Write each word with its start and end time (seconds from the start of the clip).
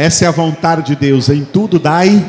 Essa 0.00 0.26
é 0.26 0.28
a 0.28 0.30
vontade 0.30 0.86
de 0.86 0.94
Deus, 0.94 1.28
em 1.28 1.44
tudo 1.44 1.76
dai 1.76 2.24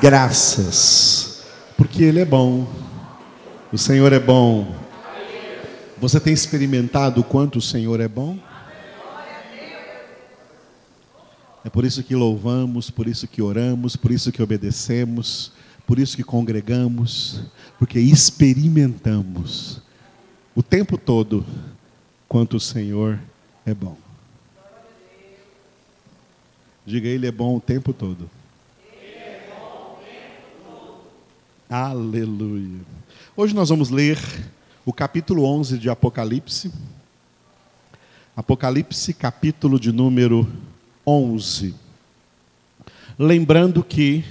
graças, 0.00 1.44
porque 1.76 2.02
Ele 2.02 2.20
é 2.20 2.24
bom, 2.24 2.66
o 3.70 3.76
Senhor 3.76 4.10
é 4.14 4.18
bom. 4.18 4.74
Você 5.98 6.18
tem 6.18 6.32
experimentado 6.32 7.20
o 7.20 7.24
quanto 7.24 7.58
o 7.58 7.60
Senhor 7.60 8.00
é 8.00 8.08
bom? 8.08 8.38
É 11.62 11.68
por 11.68 11.84
isso 11.84 12.02
que 12.02 12.16
louvamos, 12.16 12.88
por 12.88 13.06
isso 13.06 13.28
que 13.28 13.42
oramos, 13.42 13.94
por 13.94 14.10
isso 14.10 14.32
que 14.32 14.42
obedecemos, 14.42 15.52
por 15.86 15.98
isso 15.98 16.16
que 16.16 16.24
congregamos, 16.24 17.42
porque 17.78 18.00
experimentamos 18.00 19.82
o 20.56 20.62
tempo 20.62 20.96
todo 20.96 21.44
quanto 22.26 22.56
o 22.56 22.60
Senhor 22.60 23.18
é 23.66 23.74
bom. 23.74 23.98
Diga, 26.90 27.06
Ele 27.06 27.28
é 27.28 27.30
bom 27.30 27.56
o 27.56 27.60
tempo 27.60 27.92
todo. 27.92 28.28
Aleluia. 31.68 32.80
Hoje 33.36 33.54
nós 33.54 33.68
vamos 33.68 33.90
ler 33.90 34.18
o 34.84 34.92
capítulo 34.92 35.44
11 35.44 35.78
de 35.78 35.88
Apocalipse. 35.88 36.72
Apocalipse, 38.34 39.14
capítulo 39.14 39.78
de 39.78 39.92
número 39.92 40.52
11. 41.06 41.76
Lembrando 43.16 43.84
que 43.84 44.24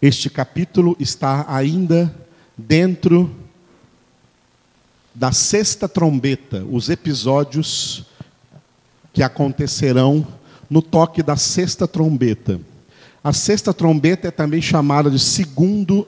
este 0.00 0.30
capítulo 0.30 0.96
está 0.98 1.44
ainda 1.46 2.10
dentro 2.56 3.36
da 5.14 5.30
sexta 5.30 5.86
trombeta, 5.86 6.64
os 6.64 6.88
episódios 6.88 8.06
que 9.12 9.22
acontecerão 9.22 10.39
no 10.70 10.80
toque 10.80 11.22
da 11.22 11.36
sexta 11.36 11.88
trombeta. 11.88 12.60
A 13.22 13.32
sexta 13.32 13.74
trombeta 13.74 14.28
é 14.28 14.30
também 14.30 14.62
chamada 14.62 15.10
de 15.10 15.18
segundo 15.18 16.06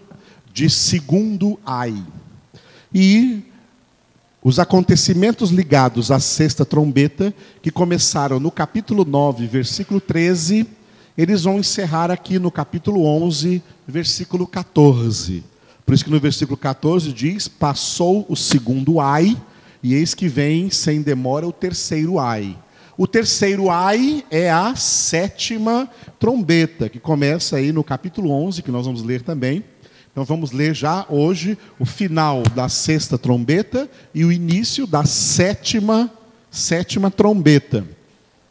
de 0.55 0.69
segundo 0.69 1.59
ai. 1.65 1.95
E 2.95 3.43
os 4.43 4.59
acontecimentos 4.59 5.51
ligados 5.51 6.11
à 6.11 6.21
sexta 6.21 6.65
trombeta, 6.65 7.33
que 7.63 7.71
começaram 7.71 8.39
no 8.39 8.51
capítulo 8.51 9.05
9, 9.05 9.47
versículo 9.47 10.01
13, 10.01 10.67
eles 11.17 11.45
vão 11.45 11.59
encerrar 11.59 12.11
aqui 12.11 12.39
no 12.39 12.51
capítulo 12.51 13.05
11, 13.05 13.63
versículo 13.87 14.47
14. 14.47 15.45
Por 15.87 15.95
isso 15.95 16.05
que 16.05 16.11
no 16.11 16.21
versículo 16.21 16.57
14 16.57 17.13
diz: 17.13 17.49
Passou 17.49 18.27
o 18.29 18.37
segundo 18.37 19.01
ai, 19.01 19.37
e 19.83 19.95
eis 19.95 20.15
que 20.15 20.29
vem 20.29 20.71
sem 20.71 21.03
demora 21.03 21.47
o 21.47 21.53
terceiro 21.53 22.19
ai. 22.19 22.57
O 23.03 23.07
terceiro 23.09 23.69
ai 23.69 24.25
é 24.31 24.49
a 24.49 24.77
sétima 24.77 25.91
trombeta, 26.21 26.89
que 26.89 27.01
começa 27.01 27.57
aí 27.57 27.73
no 27.73 27.83
capítulo 27.83 28.31
11, 28.31 28.63
que 28.63 28.71
nós 28.71 28.87
vamos 28.87 29.03
ler 29.03 29.23
também. 29.23 29.65
Então 30.13 30.25
vamos 30.25 30.53
ler 30.53 30.73
já 30.73 31.05
hoje 31.09 31.59
o 31.81 31.85
final 31.85 32.45
da 32.55 32.69
sexta 32.69 33.19
trombeta 33.19 33.91
e 34.15 34.25
o 34.25 34.31
início 34.31 34.87
da 34.87 35.05
sétima, 35.05 36.13
sétima 36.49 37.11
trombeta, 37.11 37.85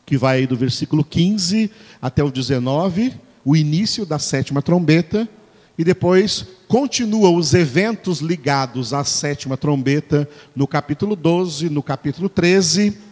que 0.05 0.17
vai 0.17 0.39
aí 0.39 0.47
do 0.47 0.57
versículo 0.57 1.01
15 1.01 1.71
até 2.01 2.21
o 2.21 2.29
19, 2.29 3.13
o 3.45 3.55
início 3.55 4.05
da 4.05 4.19
sétima 4.19 4.61
trombeta, 4.61 5.29
e 5.77 5.83
depois 5.85 6.45
continua 6.67 7.29
os 7.29 7.53
eventos 7.53 8.19
ligados 8.19 8.93
à 8.93 9.05
sétima 9.05 9.55
trombeta 9.55 10.27
no 10.53 10.67
capítulo 10.67 11.15
12, 11.15 11.69
no 11.69 11.81
capítulo 11.81 12.27
13, 12.27 13.10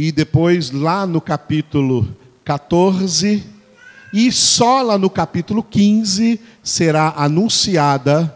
e 0.00 0.12
depois 0.12 0.70
lá 0.70 1.04
no 1.04 1.20
capítulo 1.20 2.16
14 2.44 3.42
e 4.14 4.30
só 4.30 4.80
lá 4.80 4.96
no 4.96 5.10
capítulo 5.10 5.60
15 5.60 6.40
será 6.62 7.14
anunciada 7.16 8.32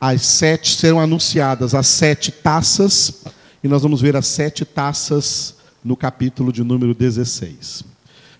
as 0.00 0.22
sete, 0.22 0.74
serão 0.74 0.98
anunciadas 0.98 1.74
as 1.74 1.86
sete 1.86 2.32
taças, 2.32 3.22
e 3.62 3.68
nós 3.68 3.82
vamos 3.82 4.00
ver 4.00 4.16
as 4.16 4.26
sete 4.26 4.64
taças 4.64 5.56
no 5.84 5.94
capítulo 5.94 6.50
de 6.50 6.64
número 6.64 6.94
16. 6.94 7.84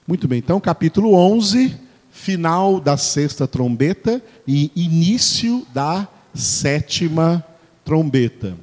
Muito 0.08 0.26
bem, 0.26 0.38
então 0.38 0.58
capítulo 0.58 1.14
11, 1.14 1.76
final 2.10 2.80
da 2.80 2.96
sexta 2.96 3.46
trombeta 3.46 4.22
e 4.48 4.72
início 4.74 5.66
da 5.74 6.08
sétima 6.34 7.44
trombeta. 7.84 8.56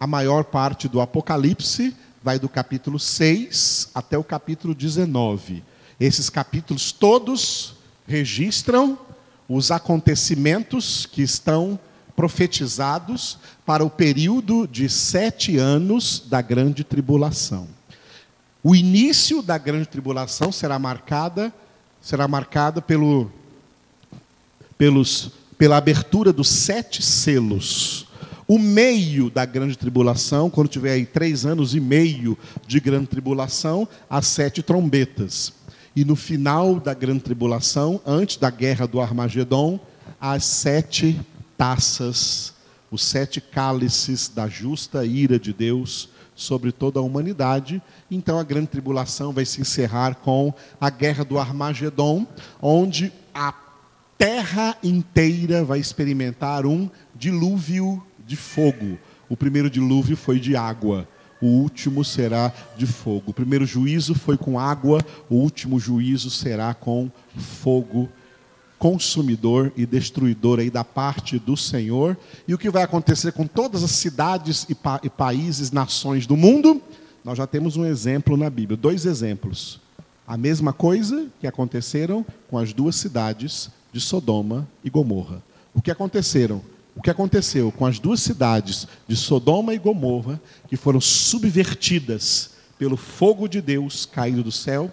A 0.00 0.08
maior 0.08 0.42
parte 0.42 0.88
do 0.88 1.00
Apocalipse 1.00 1.94
vai 2.28 2.38
do 2.38 2.46
capítulo 2.46 2.98
6 2.98 3.88
até 3.94 4.18
o 4.18 4.22
capítulo 4.22 4.74
19. 4.74 5.64
Esses 5.98 6.28
capítulos 6.28 6.92
todos 6.92 7.74
registram 8.06 8.98
os 9.48 9.70
acontecimentos 9.70 11.06
que 11.06 11.22
estão 11.22 11.80
profetizados 12.14 13.38
para 13.64 13.82
o 13.82 13.88
período 13.88 14.66
de 14.66 14.90
sete 14.90 15.56
anos 15.56 16.22
da 16.28 16.42
grande 16.42 16.84
tribulação. 16.84 17.66
O 18.62 18.76
início 18.76 19.40
da 19.40 19.56
grande 19.56 19.88
tribulação 19.88 20.52
será 20.52 20.78
marcada, 20.78 21.50
será 21.98 22.28
marcada 22.28 22.82
pelo, 22.82 23.32
pelos, 24.76 25.30
pela 25.56 25.78
abertura 25.78 26.30
dos 26.30 26.50
sete 26.50 27.02
selos. 27.02 28.06
O 28.50 28.58
meio 28.58 29.28
da 29.28 29.44
grande 29.44 29.76
tribulação, 29.76 30.48
quando 30.48 30.68
tiver 30.68 30.92
aí 30.92 31.04
três 31.04 31.44
anos 31.44 31.74
e 31.74 31.80
meio 31.80 32.36
de 32.66 32.80
grande 32.80 33.06
tribulação, 33.06 33.86
as 34.08 34.26
sete 34.26 34.62
trombetas. 34.62 35.52
E 35.94 36.02
no 36.02 36.16
final 36.16 36.80
da 36.80 36.94
grande 36.94 37.20
tribulação, 37.20 38.00
antes 38.06 38.38
da 38.38 38.48
guerra 38.48 38.86
do 38.86 39.02
Armagedon, 39.02 39.78
as 40.18 40.46
sete 40.46 41.20
taças, 41.58 42.54
os 42.90 43.04
sete 43.04 43.38
cálices 43.38 44.28
da 44.34 44.48
justa 44.48 45.04
ira 45.04 45.38
de 45.38 45.52
Deus 45.52 46.08
sobre 46.34 46.72
toda 46.72 47.00
a 47.00 47.02
humanidade. 47.02 47.82
Então 48.10 48.38
a 48.38 48.44
grande 48.44 48.68
tribulação 48.68 49.30
vai 49.30 49.44
se 49.44 49.60
encerrar 49.60 50.14
com 50.14 50.54
a 50.80 50.88
guerra 50.88 51.22
do 51.22 51.38
Armagedon, 51.38 52.26
onde 52.62 53.12
a 53.34 53.52
terra 54.16 54.74
inteira 54.82 55.62
vai 55.62 55.80
experimentar 55.80 56.64
um 56.64 56.88
dilúvio 57.14 58.02
de 58.28 58.36
fogo. 58.36 58.96
O 59.28 59.36
primeiro 59.36 59.68
dilúvio 59.68 60.16
foi 60.16 60.38
de 60.38 60.54
água 60.54 61.08
o 61.40 61.46
último 61.46 62.04
será 62.04 62.52
de 62.76 62.86
fogo. 62.86 63.30
O 63.30 63.34
primeiro 63.34 63.64
juízo 63.64 64.14
foi 64.14 64.36
com 64.36 64.58
água, 64.58 65.00
o 65.30 65.36
último 65.36 65.78
juízo 65.78 66.30
será 66.30 66.74
com 66.74 67.10
fogo 67.36 68.08
consumidor 68.78 69.72
e 69.76 69.84
destruidor 69.84 70.60
aí 70.60 70.70
da 70.70 70.84
parte 70.84 71.38
do 71.38 71.56
Senhor. 71.56 72.16
E 72.46 72.54
o 72.54 72.58
que 72.58 72.70
vai 72.70 72.82
acontecer 72.82 73.32
com 73.32 73.46
todas 73.46 73.82
as 73.82 73.90
cidades 73.92 74.66
e, 74.68 74.74
pa 74.74 75.00
e 75.02 75.10
países, 75.10 75.70
nações 75.70 76.26
do 76.26 76.36
mundo? 76.36 76.80
Nós 77.24 77.36
já 77.38 77.46
temos 77.46 77.76
um 77.76 77.84
exemplo 77.84 78.36
na 78.36 78.48
Bíblia, 78.48 78.76
dois 78.76 79.04
exemplos. 79.04 79.80
A 80.26 80.36
mesma 80.36 80.72
coisa 80.72 81.26
que 81.40 81.46
aconteceram 81.46 82.24
com 82.48 82.58
as 82.58 82.72
duas 82.72 82.96
cidades 82.96 83.70
de 83.92 84.00
Sodoma 84.00 84.68
e 84.84 84.90
Gomorra. 84.90 85.42
O 85.74 85.82
que 85.82 85.90
aconteceram? 85.90 86.62
O 86.98 87.00
que 87.00 87.10
aconteceu 87.10 87.70
com 87.70 87.86
as 87.86 88.00
duas 88.00 88.20
cidades 88.20 88.88
de 89.06 89.14
Sodoma 89.14 89.72
e 89.72 89.78
Gomorra, 89.78 90.40
que 90.66 90.76
foram 90.76 91.00
subvertidas 91.00 92.50
pelo 92.76 92.96
fogo 92.96 93.46
de 93.46 93.60
Deus 93.60 94.04
caído 94.04 94.42
do 94.42 94.50
céu, 94.50 94.90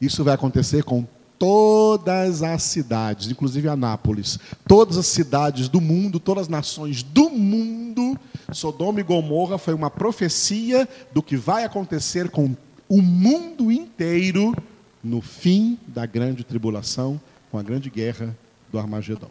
isso 0.00 0.22
vai 0.22 0.32
acontecer 0.32 0.84
com 0.84 1.04
todas 1.36 2.44
as 2.44 2.62
cidades, 2.62 3.32
inclusive 3.32 3.66
Anápolis, 3.66 4.38
todas 4.68 4.96
as 4.96 5.06
cidades 5.06 5.68
do 5.68 5.80
mundo, 5.80 6.20
todas 6.20 6.42
as 6.42 6.48
nações 6.48 7.02
do 7.02 7.28
mundo, 7.28 8.16
Sodoma 8.52 9.00
e 9.00 9.02
Gomorra 9.02 9.58
foi 9.58 9.74
uma 9.74 9.90
profecia 9.90 10.88
do 11.12 11.20
que 11.20 11.36
vai 11.36 11.64
acontecer 11.64 12.30
com 12.30 12.54
o 12.88 13.02
mundo 13.02 13.72
inteiro 13.72 14.54
no 15.02 15.20
fim 15.20 15.76
da 15.88 16.06
grande 16.06 16.44
tribulação, 16.44 17.20
com 17.50 17.58
a 17.58 17.62
grande 17.62 17.90
guerra 17.90 18.36
do 18.70 18.78
Armagedão. 18.78 19.30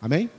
Amém? 0.00 0.30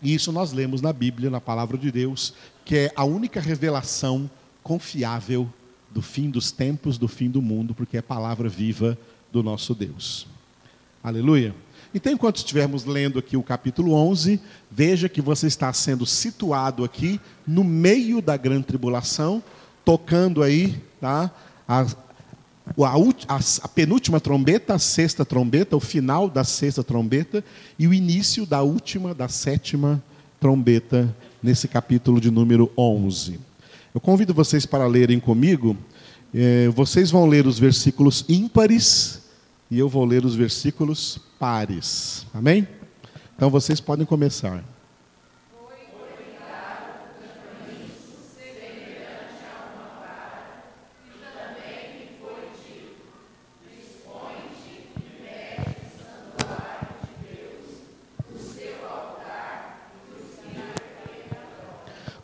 E 0.00 0.14
isso 0.14 0.30
nós 0.30 0.52
lemos 0.52 0.80
na 0.80 0.92
Bíblia, 0.92 1.30
na 1.30 1.40
palavra 1.40 1.76
de 1.76 1.90
Deus, 1.90 2.34
que 2.64 2.76
é 2.76 2.92
a 2.94 3.04
única 3.04 3.40
revelação 3.40 4.30
confiável 4.62 5.48
do 5.90 6.02
fim 6.02 6.30
dos 6.30 6.52
tempos, 6.52 6.98
do 6.98 7.08
fim 7.08 7.30
do 7.30 7.42
mundo, 7.42 7.74
porque 7.74 7.96
é 7.96 8.00
a 8.00 8.02
palavra 8.02 8.48
viva 8.48 8.96
do 9.32 9.42
nosso 9.42 9.74
Deus. 9.74 10.26
Aleluia. 11.02 11.54
Então, 11.94 12.12
enquanto 12.12 12.36
estivermos 12.36 12.84
lendo 12.84 13.18
aqui 13.18 13.36
o 13.36 13.42
capítulo 13.42 13.94
11, 13.94 14.40
veja 14.70 15.08
que 15.08 15.22
você 15.22 15.46
está 15.46 15.72
sendo 15.72 16.04
situado 16.04 16.84
aqui 16.84 17.18
no 17.46 17.64
meio 17.64 18.20
da 18.20 18.36
grande 18.36 18.66
tribulação, 18.66 19.42
tocando 19.84 20.42
aí 20.42 20.82
tá, 21.00 21.30
a, 21.66 21.86
a, 22.76 23.68
penúltima 23.68 24.20
trombeta, 24.20 24.74
a 24.74 24.78
sexta 24.78 25.24
trombeta, 25.24 25.76
o 25.76 25.80
final 25.80 26.28
da 26.28 26.44
sexta 26.44 26.82
trombeta 26.82 27.44
e 27.78 27.86
o 27.86 27.94
início 27.94 28.44
da 28.46 28.62
última, 28.62 29.14
da 29.14 29.28
sétima 29.28 30.02
trombeta, 30.40 31.14
nesse 31.42 31.68
capítulo 31.68 32.20
de 32.20 32.30
número 32.30 32.70
11. 32.76 33.38
Eu 33.94 34.00
convido 34.00 34.34
vocês 34.34 34.66
para 34.66 34.86
lerem 34.86 35.18
comigo 35.18 35.76
eh, 36.34 36.68
vocês 36.74 37.10
vão 37.10 37.26
ler 37.26 37.46
os 37.46 37.58
versículos 37.58 38.24
ímpares 38.28 39.22
e 39.70 39.78
eu 39.78 39.88
vou 39.88 40.04
ler 40.04 40.24
os 40.24 40.34
versículos 40.34 41.18
pares. 41.38 42.26
Amém? 42.34 42.68
Então 43.34 43.50
vocês 43.50 43.80
podem 43.80 44.04
começar. 44.04 44.77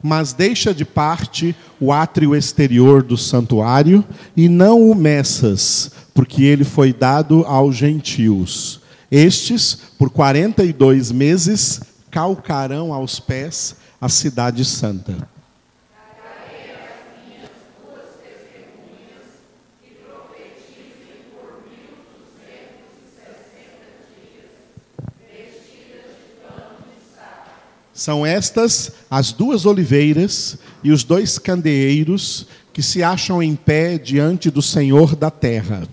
Mas 0.06 0.35
deixa 0.35 0.75
de 0.75 0.85
parte 0.85 1.56
o 1.81 1.91
átrio 1.91 2.37
exterior 2.37 3.03
do 3.03 3.17
santuário 3.17 4.05
e 4.37 4.51
não 4.51 4.91
o 4.91 4.95
messas, 4.95 5.91
porque 6.12 6.43
ele 6.43 6.62
foi 6.62 6.93
dado 6.93 7.43
aos 7.47 7.75
gentios. 7.75 8.83
Estes, 9.11 9.79
por 9.99 10.11
quarenta 10.11 10.62
e 10.62 10.75
dois 10.75 11.11
meses, 11.11 11.81
calcarão 12.11 12.93
aos 12.93 13.19
pés 13.19 13.77
a 13.99 14.11
cidade 14.11 14.62
santa. 14.62 15.27
São 28.05 28.27
estas 28.27 28.93
as 29.11 29.33
duas 29.33 29.65
oliveiras 29.65 30.59
e 30.83 30.93
os 30.93 31.03
dois 31.03 31.39
candeeiros 31.39 32.47
que 32.71 32.83
se 32.83 33.03
acham 33.03 33.43
em 33.43 33.56
pé 33.56 33.97
diante 33.97 34.51
do 34.51 34.61
Senhor 34.61 35.17
da 35.17 35.31
terra. 35.31 35.89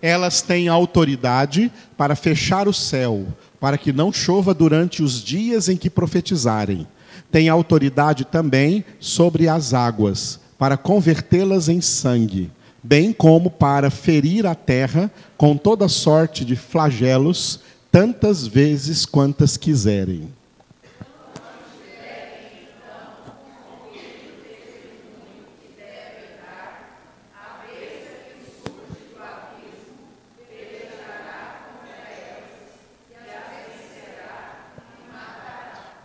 Elas 0.00 0.40
têm 0.40 0.68
autoridade 0.68 1.72
para 1.96 2.14
fechar 2.14 2.68
o 2.68 2.72
céu 2.72 3.26
para 3.60 3.78
que 3.78 3.92
não 3.92 4.12
chova 4.12 4.52
durante 4.52 5.02
os 5.02 5.22
dias 5.22 5.68
em 5.68 5.76
que 5.76 5.90
profetizarem. 5.90 6.86
Tem 7.30 7.48
autoridade 7.48 8.24
também 8.24 8.84
sobre 9.00 9.48
as 9.48 9.74
águas, 9.74 10.38
para 10.58 10.76
convertê-las 10.76 11.68
em 11.68 11.80
sangue, 11.80 12.50
bem 12.82 13.12
como 13.12 13.50
para 13.50 13.90
ferir 13.90 14.46
a 14.46 14.54
terra 14.54 15.10
com 15.36 15.56
toda 15.56 15.88
sorte 15.88 16.44
de 16.44 16.56
flagelos, 16.56 17.60
tantas 17.90 18.46
vezes 18.46 19.04
quantas 19.04 19.56
quiserem. 19.56 20.28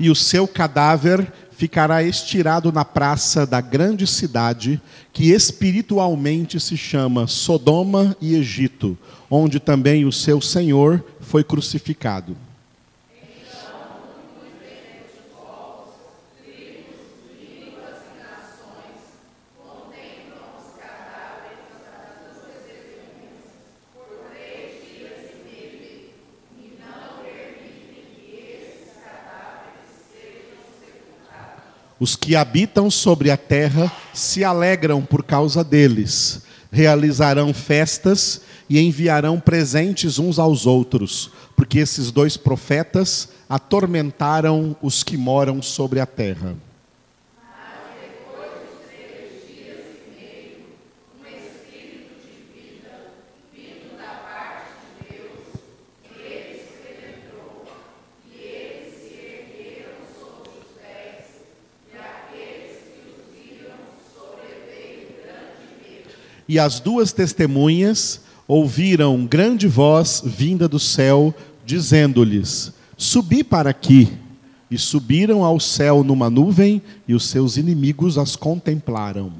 E 0.01 0.09
o 0.09 0.15
seu 0.15 0.47
cadáver 0.47 1.31
ficará 1.51 2.01
estirado 2.01 2.71
na 2.71 2.83
praça 2.83 3.45
da 3.45 3.61
grande 3.61 4.07
cidade, 4.07 4.81
que 5.13 5.31
espiritualmente 5.31 6.59
se 6.59 6.75
chama 6.75 7.27
Sodoma 7.27 8.17
e 8.19 8.33
Egito, 8.33 8.97
onde 9.29 9.59
também 9.59 10.03
o 10.03 10.11
seu 10.11 10.41
Senhor 10.41 11.05
foi 11.19 11.43
crucificado. 11.43 12.35
Os 32.01 32.15
que 32.15 32.35
habitam 32.35 32.89
sobre 32.89 33.29
a 33.29 33.37
terra 33.37 33.91
se 34.11 34.43
alegram 34.43 35.03
por 35.03 35.23
causa 35.23 35.63
deles, 35.63 36.41
realizarão 36.71 37.53
festas 37.53 38.41
e 38.67 38.79
enviarão 38.79 39.39
presentes 39.39 40.17
uns 40.17 40.39
aos 40.39 40.65
outros, 40.65 41.29
porque 41.55 41.77
esses 41.77 42.09
dois 42.09 42.35
profetas 42.35 43.29
atormentaram 43.47 44.75
os 44.81 45.03
que 45.03 45.15
moram 45.15 45.61
sobre 45.61 45.99
a 45.99 46.07
terra. 46.07 46.55
E 66.47 66.59
as 66.59 66.79
duas 66.79 67.11
testemunhas 67.11 68.21
ouviram 68.47 69.25
grande 69.25 69.67
voz 69.67 70.21
vinda 70.25 70.67
do 70.67 70.79
céu, 70.79 71.33
dizendo-lhes: 71.65 72.73
Subi 72.97 73.43
para 73.43 73.69
aqui. 73.69 74.11
E 74.69 74.77
subiram 74.77 75.43
ao 75.43 75.59
céu 75.59 76.01
numa 76.03 76.29
nuvem, 76.29 76.81
e 77.05 77.13
os 77.13 77.25
seus 77.25 77.57
inimigos 77.57 78.17
as 78.17 78.37
contemplaram. 78.37 79.33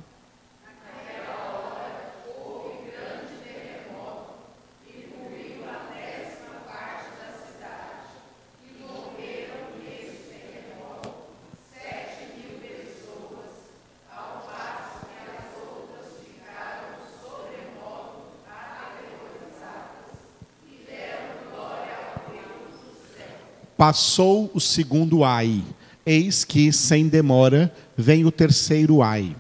Passou 23.82 24.52
o 24.54 24.60
segundo 24.60 25.24
ai, 25.24 25.64
eis 26.06 26.46
que, 26.46 26.72
sem 26.72 27.08
demora, 27.08 27.74
vem 27.98 28.24
o 28.26 28.32
terceiro 28.32 29.02
ai. 29.02 29.36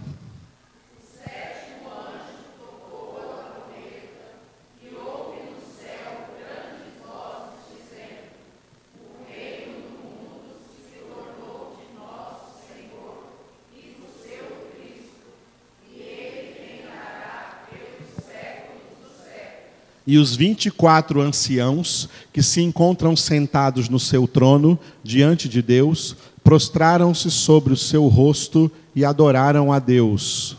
E 20.11 20.17
os 20.17 20.35
vinte 20.35 20.65
e 20.65 20.71
quatro 20.71 21.21
anciãos 21.21 22.09
que 22.33 22.43
se 22.43 22.59
encontram 22.59 23.15
sentados 23.15 23.87
no 23.87 23.97
seu 23.97 24.27
trono 24.27 24.77
diante 25.01 25.47
de 25.47 25.61
Deus, 25.61 26.17
prostraram-se 26.43 27.31
sobre 27.31 27.71
o 27.71 27.77
seu 27.77 28.05
rosto 28.09 28.69
e 28.93 29.05
adoraram 29.05 29.71
a 29.71 29.79
Deus. 29.79 30.57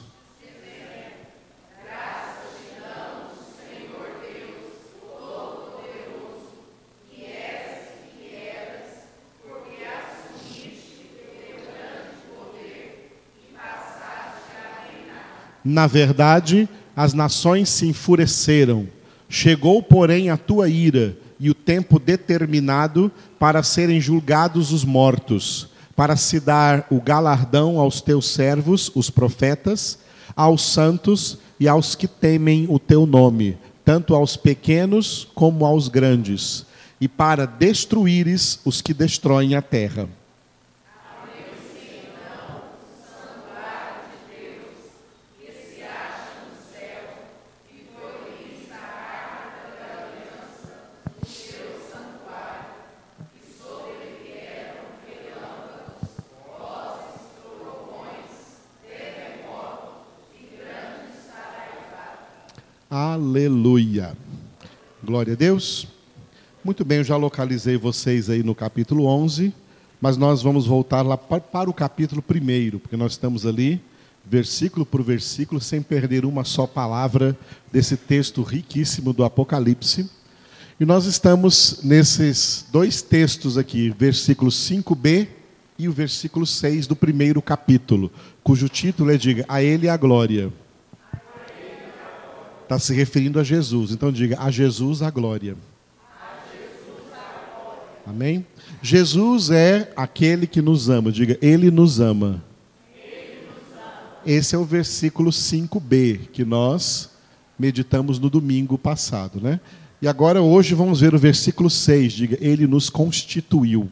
Na 15.62 15.86
verdade, 15.86 16.66
as 16.96 17.12
nações 17.12 17.68
se 17.68 17.86
enfureceram 17.86 18.88
Chegou, 19.34 19.82
porém, 19.82 20.28
a 20.28 20.36
tua 20.36 20.68
ira 20.68 21.16
e 21.40 21.48
o 21.48 21.54
tempo 21.54 21.98
determinado 21.98 23.10
para 23.38 23.62
serem 23.62 23.98
julgados 23.98 24.70
os 24.70 24.84
mortos, 24.84 25.68
para 25.96 26.16
se 26.16 26.38
dar 26.38 26.86
o 26.90 27.00
galardão 27.00 27.80
aos 27.80 28.02
teus 28.02 28.28
servos, 28.28 28.92
os 28.94 29.08
profetas, 29.08 29.98
aos 30.36 30.70
santos 30.70 31.38
e 31.58 31.66
aos 31.66 31.94
que 31.94 32.06
temem 32.06 32.66
o 32.68 32.78
teu 32.78 33.06
nome, 33.06 33.56
tanto 33.82 34.14
aos 34.14 34.36
pequenos 34.36 35.26
como 35.34 35.64
aos 35.64 35.88
grandes, 35.88 36.66
e 37.00 37.08
para 37.08 37.46
destruíres 37.46 38.60
os 38.66 38.82
que 38.82 38.92
destroem 38.92 39.54
a 39.54 39.62
terra. 39.62 40.10
Aleluia. 62.94 64.14
Glória 65.02 65.32
a 65.32 65.34
Deus. 65.34 65.88
Muito 66.62 66.84
bem, 66.84 66.98
eu 66.98 67.04
já 67.04 67.16
localizei 67.16 67.78
vocês 67.78 68.28
aí 68.28 68.42
no 68.42 68.54
capítulo 68.54 69.06
11, 69.06 69.50
mas 69.98 70.18
nós 70.18 70.42
vamos 70.42 70.66
voltar 70.66 71.00
lá 71.00 71.16
para 71.16 71.70
o 71.70 71.72
capítulo 71.72 72.22
1, 72.22 72.78
porque 72.80 72.94
nós 72.94 73.12
estamos 73.12 73.46
ali, 73.46 73.80
versículo 74.26 74.84
por 74.84 75.02
versículo, 75.02 75.58
sem 75.58 75.80
perder 75.80 76.26
uma 76.26 76.44
só 76.44 76.66
palavra 76.66 77.34
desse 77.72 77.96
texto 77.96 78.42
riquíssimo 78.42 79.14
do 79.14 79.24
Apocalipse. 79.24 80.10
E 80.78 80.84
nós 80.84 81.06
estamos 81.06 81.80
nesses 81.82 82.66
dois 82.70 83.00
textos 83.00 83.56
aqui, 83.56 83.88
versículo 83.88 84.50
5b 84.50 85.28
e 85.78 85.88
o 85.88 85.92
versículo 85.92 86.46
6 86.46 86.86
do 86.86 86.94
primeiro 86.94 87.40
capítulo, 87.40 88.12
cujo 88.44 88.68
título 88.68 89.10
é 89.10 89.16
diga 89.16 89.46
a 89.48 89.62
ele 89.62 89.88
a 89.88 89.96
glória. 89.96 90.52
Está 92.62 92.78
se 92.78 92.94
referindo 92.94 93.38
a 93.38 93.44
Jesus. 93.44 93.90
Então 93.90 94.10
diga 94.10 94.40
a 94.40 94.50
Jesus 94.50 95.02
a 95.02 95.10
glória. 95.10 95.56
Amém? 98.06 98.44
Jesus 98.80 99.50
é 99.50 99.92
aquele 99.94 100.46
que 100.46 100.60
nos 100.60 100.88
ama. 100.88 101.12
Diga, 101.12 101.38
Ele 101.40 101.70
nos 101.70 102.00
ama. 102.00 102.42
Esse 104.24 104.54
é 104.54 104.58
o 104.58 104.64
versículo 104.64 105.30
5b 105.30 106.28
que 106.32 106.44
nós 106.44 107.10
meditamos 107.58 108.18
no 108.18 108.30
domingo 108.30 108.78
passado, 108.78 109.40
né? 109.40 109.60
E 110.00 110.08
agora 110.08 110.42
hoje 110.42 110.74
vamos 110.74 111.00
ver 111.00 111.14
o 111.14 111.18
versículo 111.18 111.70
6. 111.70 112.12
Diga, 112.12 112.38
Ele 112.40 112.66
nos 112.66 112.90
constituiu. 112.90 113.88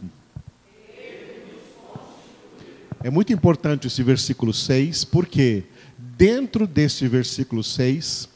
É 3.03 3.11
muito 3.11 3.33
importante 3.33 3.87
esse 3.87 4.03
versículo 4.03 4.53
6, 4.53 5.05
porque 5.05 5.65
dentro 5.99 6.67
desse 6.67 7.09
versículo 7.09 7.65
6 7.65 8.29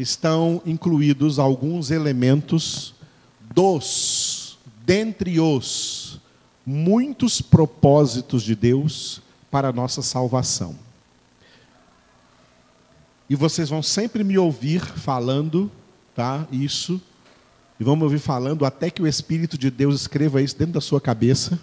estão 0.00 0.62
incluídos 0.64 1.38
alguns 1.38 1.90
elementos 1.90 2.94
dos 3.54 4.58
dentre 4.84 5.38
os 5.38 6.20
muitos 6.64 7.42
propósitos 7.42 8.42
de 8.42 8.54
Deus 8.54 9.20
para 9.50 9.68
a 9.68 9.72
nossa 9.72 10.02
salvação. 10.02 10.74
E 13.28 13.36
vocês 13.36 13.68
vão 13.68 13.82
sempre 13.82 14.24
me 14.24 14.38
ouvir 14.38 14.80
falando, 14.80 15.70
tá? 16.14 16.46
Isso. 16.50 17.00
E 17.78 17.84
vão 17.84 17.94
me 17.94 18.02
ouvir 18.02 18.18
falando 18.18 18.64
até 18.64 18.90
que 18.90 19.02
o 19.02 19.06
Espírito 19.06 19.56
de 19.56 19.70
Deus 19.70 20.00
escreva 20.00 20.42
isso 20.42 20.56
dentro 20.56 20.74
da 20.74 20.80
sua 20.80 21.00
cabeça, 21.00 21.58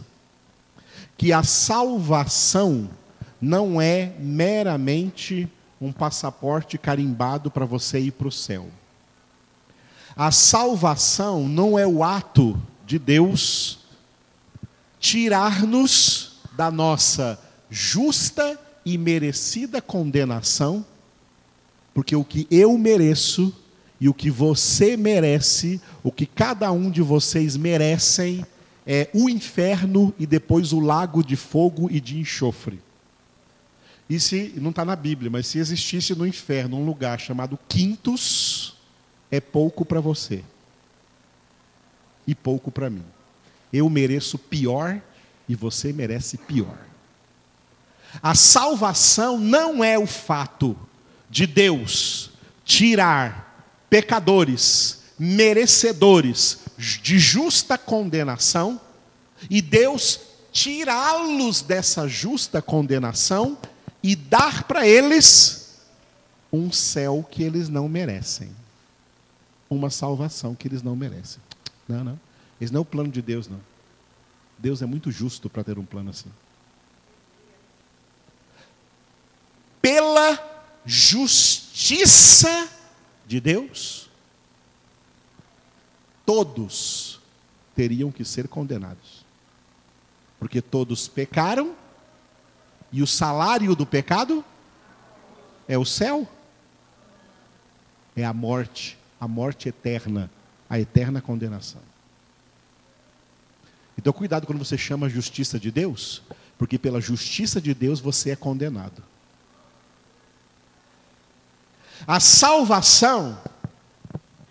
que 1.17 1.33
a 1.33 1.43
salvação 1.43 2.89
não 3.41 3.81
é 3.81 4.13
meramente 4.19 5.49
um 5.79 5.91
passaporte 5.91 6.77
carimbado 6.77 7.51
para 7.51 7.65
você 7.65 7.99
ir 7.99 8.11
para 8.11 8.27
o 8.27 8.31
céu. 8.31 8.67
A 10.15 10.31
salvação 10.31 11.47
não 11.47 11.77
é 11.77 11.85
o 11.85 12.03
ato 12.03 12.59
de 12.85 12.97
Deus 12.97 13.79
tirar-nos 14.99 16.39
da 16.55 16.71
nossa 16.71 17.39
justa 17.69 18.59
e 18.83 18.97
merecida 18.97 19.81
condenação, 19.81 20.85
porque 21.93 22.15
o 22.15 22.23
que 22.23 22.47
eu 22.49 22.77
mereço 22.77 23.53
e 23.99 24.09
o 24.09 24.13
que 24.13 24.29
você 24.29 24.95
merece, 24.95 25.81
o 26.03 26.11
que 26.11 26.25
cada 26.25 26.71
um 26.71 26.89
de 26.89 27.01
vocês 27.01 27.55
merecem, 27.55 28.45
é 28.85 29.09
o 29.13 29.29
inferno 29.29 30.13
e 30.17 30.25
depois 30.25 30.71
o 30.71 30.79
lago 30.79 31.23
de 31.23 31.35
fogo 31.35 31.89
e 31.91 31.99
de 31.99 32.17
enxofre. 32.17 32.79
E 34.09 34.19
se, 34.19 34.53
não 34.55 34.69
está 34.69 34.85
na 34.85 34.95
Bíblia, 34.95 35.29
mas 35.29 35.47
se 35.47 35.57
existisse 35.57 36.15
no 36.15 36.25
inferno 36.25 36.77
um 36.77 36.85
lugar 36.85 37.19
chamado 37.19 37.59
Quintus, 37.67 38.75
é 39.29 39.41
pouco 39.41 39.83
para 39.83 39.99
você 39.99 40.43
e 42.25 42.33
pouco 42.33 42.71
para 42.71 42.89
mim. 42.89 43.03
Eu 43.71 43.89
mereço 43.89 44.37
pior 44.37 45.01
e 45.47 45.55
você 45.55 45.91
merece 45.91 46.37
pior. 46.37 46.77
A 48.21 48.33
salvação 48.33 49.37
não 49.37 49.83
é 49.83 49.99
o 49.99 50.07
fato 50.07 50.77
de 51.29 51.45
Deus 51.45 52.31
tirar 52.63 53.85
pecadores, 53.89 55.01
merecedores 55.19 56.59
de 56.77 57.19
justa 57.19 57.77
condenação, 57.77 58.79
e 59.49 59.61
Deus 59.61 60.19
tirá-los 60.51 61.61
dessa 61.61 62.07
justa 62.07 62.61
condenação 62.61 63.57
e 64.07 64.15
dar 64.15 64.63
para 64.63 64.87
eles 64.87 65.81
um 66.49 66.71
céu 66.71 67.27
que 67.29 67.43
eles 67.43 67.67
não 67.67 67.89
merecem, 67.89 68.55
uma 69.69 69.89
salvação 69.89 70.55
que 70.55 70.65
eles 70.65 70.81
não 70.81 70.95
merecem. 70.95 71.41
Não, 71.89 72.05
não. 72.05 72.19
Esse 72.61 72.71
não 72.71 72.79
é 72.79 72.81
o 72.83 72.85
plano 72.85 73.11
de 73.11 73.21
Deus, 73.21 73.49
não. 73.49 73.59
Deus 74.57 74.81
é 74.81 74.85
muito 74.85 75.11
justo 75.11 75.49
para 75.49 75.61
ter 75.61 75.77
um 75.77 75.85
plano 75.85 76.11
assim. 76.11 76.31
Pela 79.81 80.39
justiça 80.85 82.69
de 83.27 83.41
Deus, 83.41 84.09
todos 86.25 87.19
teriam 87.75 88.09
que 88.09 88.23
ser 88.23 88.47
condenados. 88.47 89.25
Porque 90.39 90.61
todos 90.61 91.09
pecaram 91.09 91.75
e 92.91 93.01
o 93.01 93.07
salário 93.07 93.75
do 93.75 93.85
pecado 93.85 94.43
é 95.67 95.77
o 95.77 95.85
céu, 95.85 96.27
é 98.15 98.23
a 98.23 98.33
morte, 98.33 98.97
a 99.19 99.27
morte 99.27 99.69
eterna 99.69 100.29
a 100.69 100.79
eterna 100.79 101.21
condenação. 101.21 101.81
Então, 103.97 104.13
cuidado 104.13 104.45
quando 104.45 104.59
você 104.59 104.77
chama 104.77 105.07
a 105.07 105.09
justiça 105.09 105.59
de 105.59 105.71
Deus, 105.71 106.21
porque 106.57 106.77
pela 106.77 107.01
justiça 107.01 107.59
de 107.59 107.73
Deus 107.73 107.99
você 107.99 108.31
é 108.31 108.35
condenado. 108.35 109.03
A 112.05 112.19
salvação 112.19 113.41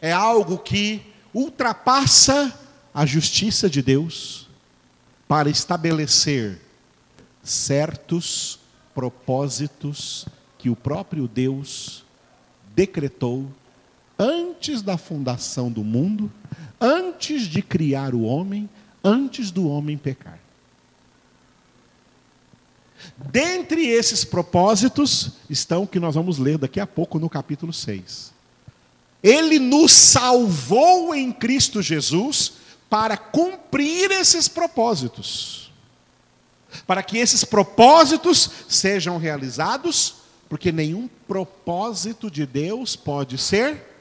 é 0.00 0.12
algo 0.12 0.58
que 0.58 1.02
ultrapassa 1.32 2.58
a 2.92 3.06
justiça 3.06 3.70
de 3.70 3.82
Deus 3.82 4.48
para 5.28 5.48
estabelecer 5.48 6.60
certos 7.46 8.58
propósitos 8.94 10.26
que 10.58 10.68
o 10.68 10.76
próprio 10.76 11.28
Deus 11.28 12.04
decretou 12.74 13.46
antes 14.18 14.82
da 14.82 14.98
fundação 14.98 15.70
do 15.70 15.84
mundo, 15.84 16.30
antes 16.80 17.42
de 17.42 17.62
criar 17.62 18.14
o 18.14 18.22
homem, 18.22 18.68
antes 19.04 19.50
do 19.50 19.68
homem 19.68 19.96
pecar. 19.96 20.40
Dentre 23.16 23.86
esses 23.86 24.24
propósitos 24.24 25.32
estão 25.48 25.84
o 25.84 25.86
que 25.86 26.00
nós 26.00 26.14
vamos 26.14 26.38
ler 26.38 26.58
daqui 26.58 26.80
a 26.80 26.86
pouco 26.86 27.18
no 27.18 27.30
capítulo 27.30 27.72
6. 27.72 28.32
Ele 29.22 29.58
nos 29.58 29.92
salvou 29.92 31.14
em 31.14 31.32
Cristo 31.32 31.80
Jesus 31.80 32.54
para 32.88 33.16
cumprir 33.16 34.10
esses 34.10 34.48
propósitos. 34.48 35.65
Para 36.86 37.02
que 37.02 37.18
esses 37.18 37.44
propósitos 37.44 38.50
sejam 38.68 39.18
realizados, 39.18 40.16
porque 40.48 40.72
nenhum 40.72 41.08
propósito 41.28 42.30
de 42.30 42.44
Deus 42.46 42.96
pode 42.96 43.38
ser 43.38 43.96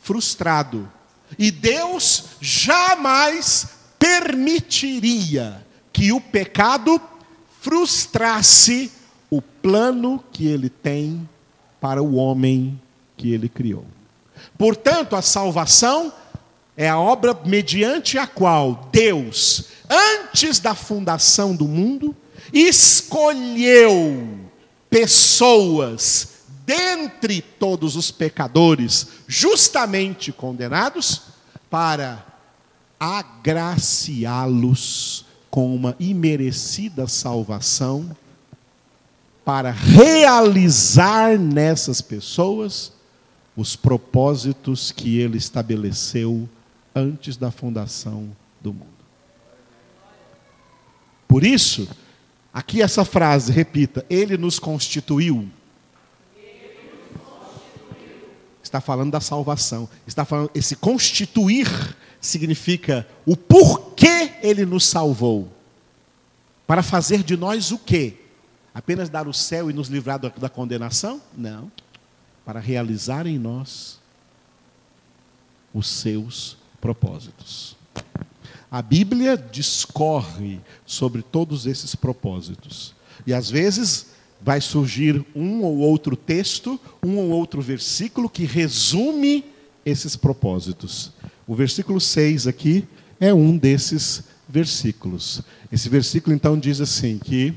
frustrado. 0.00 0.90
E 1.38 1.50
Deus 1.50 2.24
jamais 2.40 3.68
permitiria 3.98 5.64
que 5.92 6.12
o 6.12 6.20
pecado 6.20 7.00
frustrasse 7.60 8.90
o 9.28 9.40
plano 9.40 10.24
que 10.32 10.46
ele 10.46 10.70
tem 10.70 11.28
para 11.80 12.02
o 12.02 12.14
homem 12.16 12.80
que 13.16 13.32
ele 13.32 13.48
criou. 13.48 13.84
Portanto, 14.56 15.14
a 15.14 15.22
salvação 15.22 16.12
é 16.76 16.88
a 16.88 16.98
obra 16.98 17.38
mediante 17.44 18.16
a 18.18 18.26
qual 18.26 18.88
Deus, 18.90 19.66
antes 19.90 20.60
da 20.60 20.74
fundação 20.74 21.56
do 21.56 21.66
mundo, 21.66 22.14
escolheu 22.52 24.38
pessoas 24.88 26.28
dentre 26.64 27.42
todos 27.42 27.96
os 27.96 28.12
pecadores 28.12 29.08
justamente 29.26 30.30
condenados, 30.30 31.22
para 31.68 32.24
agraciá-los 32.98 35.26
com 35.50 35.74
uma 35.74 35.96
imerecida 35.98 37.08
salvação, 37.08 38.16
para 39.44 39.70
realizar 39.70 41.38
nessas 41.38 42.00
pessoas 42.00 42.92
os 43.56 43.74
propósitos 43.74 44.92
que 44.92 45.18
ele 45.18 45.38
estabeleceu 45.38 46.48
antes 46.94 47.36
da 47.36 47.50
fundação 47.50 48.30
do 48.60 48.72
mundo. 48.72 48.89
Por 51.30 51.44
isso, 51.44 51.88
aqui 52.52 52.82
essa 52.82 53.04
frase, 53.04 53.52
repita, 53.52 54.04
ele 54.10 54.36
nos 54.36 54.58
constituiu 54.58 55.48
está 58.70 58.80
falando 58.80 59.10
da 59.10 59.20
salvação. 59.20 59.88
Está 60.06 60.24
falando 60.24 60.50
esse 60.54 60.76
constituir 60.76 61.68
significa 62.20 63.06
o 63.26 63.36
porquê 63.36 64.34
ele 64.42 64.64
nos 64.64 64.84
salvou. 64.86 65.52
Para 66.66 66.82
fazer 66.82 67.24
de 67.24 67.36
nós 67.36 67.72
o 67.72 67.78
quê? 67.78 68.14
Apenas 68.72 69.08
dar 69.08 69.26
o 69.26 69.34
céu 69.34 69.68
e 69.68 69.72
nos 69.72 69.88
livrar 69.88 70.20
da, 70.20 70.28
da 70.28 70.48
condenação? 70.48 71.20
Não. 71.36 71.70
Para 72.44 72.60
realizar 72.60 73.26
em 73.26 73.38
nós 73.38 73.98
os 75.74 75.88
seus 75.88 76.56
propósitos. 76.80 77.76
A 78.70 78.80
Bíblia 78.80 79.36
discorre 79.36 80.60
sobre 80.86 81.22
todos 81.22 81.66
esses 81.66 81.94
propósitos. 81.94 82.94
E 83.26 83.34
às 83.34 83.50
vezes 83.50 84.06
vai 84.40 84.60
surgir 84.60 85.24
um 85.34 85.62
ou 85.62 85.78
outro 85.78 86.14
texto, 86.16 86.78
um 87.02 87.16
ou 87.16 87.30
outro 87.30 87.60
versículo 87.60 88.28
que 88.28 88.44
resume 88.44 89.44
esses 89.84 90.14
propósitos. 90.14 91.12
O 91.46 91.54
versículo 91.54 92.00
6 92.00 92.46
aqui 92.46 92.86
é 93.18 93.34
um 93.34 93.56
desses 93.56 94.22
versículos. 94.48 95.42
Esse 95.70 95.88
versículo 95.88 96.34
então 96.34 96.58
diz 96.58 96.80
assim 96.80 97.18
que 97.18 97.54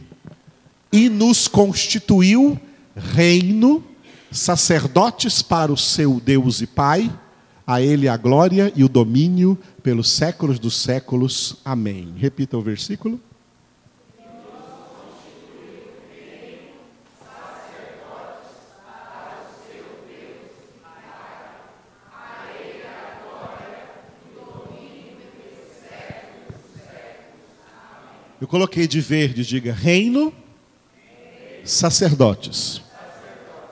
e 0.91 1.09
nos 1.09 1.47
constituiu 1.47 2.59
reino, 2.95 3.83
sacerdotes 4.31 5.41
para 5.41 5.71
o 5.71 5.77
seu 5.77 6.19
Deus 6.19 6.61
e 6.61 6.67
Pai, 6.67 7.11
a 7.65 7.81
ele 7.81 8.07
a 8.07 8.17
glória 8.17 8.71
e 8.75 8.83
o 8.83 8.89
domínio 8.89 9.57
pelos 9.81 10.09
séculos 10.09 10.59
dos 10.59 10.75
séculos. 10.75 11.57
Amém. 11.63 12.13
Repita 12.17 12.57
o 12.57 12.61
versículo. 12.61 13.19
Eu 28.43 28.47
coloquei 28.47 28.85
de 28.87 28.99
verde, 28.99 29.45
diga 29.45 29.71
reino, 29.71 30.33
sacerdotes. 31.63 32.81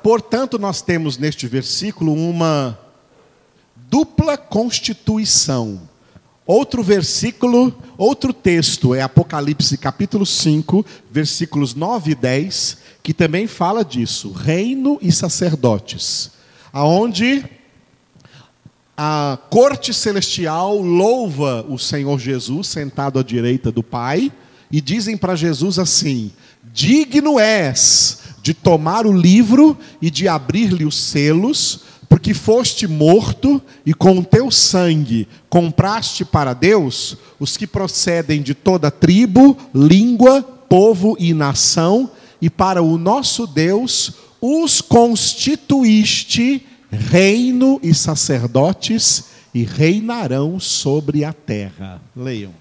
Portanto, 0.01 0.57
nós 0.57 0.81
temos 0.81 1.17
neste 1.17 1.45
versículo 1.45 2.13
uma 2.13 2.79
dupla 3.91 4.37
constituição. 4.37 5.81
Outro 6.47 6.81
versículo, 6.81 7.75
outro 7.97 8.31
texto 8.31 8.95
é 8.95 9.01
Apocalipse 9.01 9.77
capítulo 9.77 10.25
5, 10.25 10.85
versículos 11.11 11.75
9 11.75 12.11
e 12.11 12.15
10, 12.15 12.77
que 13.03 13.13
também 13.13 13.47
fala 13.47 13.83
disso, 13.83 14.31
reino 14.31 14.97
e 15.01 15.11
sacerdotes, 15.11 16.31
aonde 16.71 17.43
a 18.95 19.37
corte 19.49 19.93
celestial 19.93 20.77
louva 20.77 21.65
o 21.67 21.77
Senhor 21.77 22.17
Jesus 22.17 22.67
sentado 22.67 23.19
à 23.19 23.23
direita 23.23 23.73
do 23.73 23.83
Pai, 23.83 24.31
e 24.71 24.79
dizem 24.79 25.17
para 25.17 25.35
Jesus 25.35 25.77
assim: 25.77 26.31
Digno 26.71 27.37
és 27.37 28.19
de 28.41 28.53
tomar 28.53 29.05
o 29.05 29.11
livro 29.11 29.77
e 30.01 30.09
de 30.09 30.29
abrir-lhe 30.29 30.85
os 30.85 30.95
selos, 30.95 31.81
porque 32.11 32.33
foste 32.33 32.89
morto 32.89 33.61
e 33.85 33.93
com 33.93 34.19
o 34.19 34.25
teu 34.25 34.51
sangue 34.51 35.29
compraste 35.47 36.25
para 36.25 36.53
Deus 36.53 37.15
os 37.39 37.55
que 37.55 37.65
procedem 37.65 38.41
de 38.41 38.53
toda 38.53 38.91
tribo, 38.91 39.57
língua, 39.73 40.43
povo 40.43 41.15
e 41.17 41.33
nação, 41.33 42.11
e 42.41 42.49
para 42.49 42.83
o 42.83 42.97
nosso 42.97 43.47
Deus 43.47 44.11
os 44.41 44.81
constituíste 44.81 46.67
reino 46.91 47.79
e 47.81 47.93
sacerdotes 47.93 49.27
e 49.53 49.63
reinarão 49.63 50.59
sobre 50.59 51.23
a 51.23 51.31
terra. 51.31 52.01
Leiam. 52.13 52.60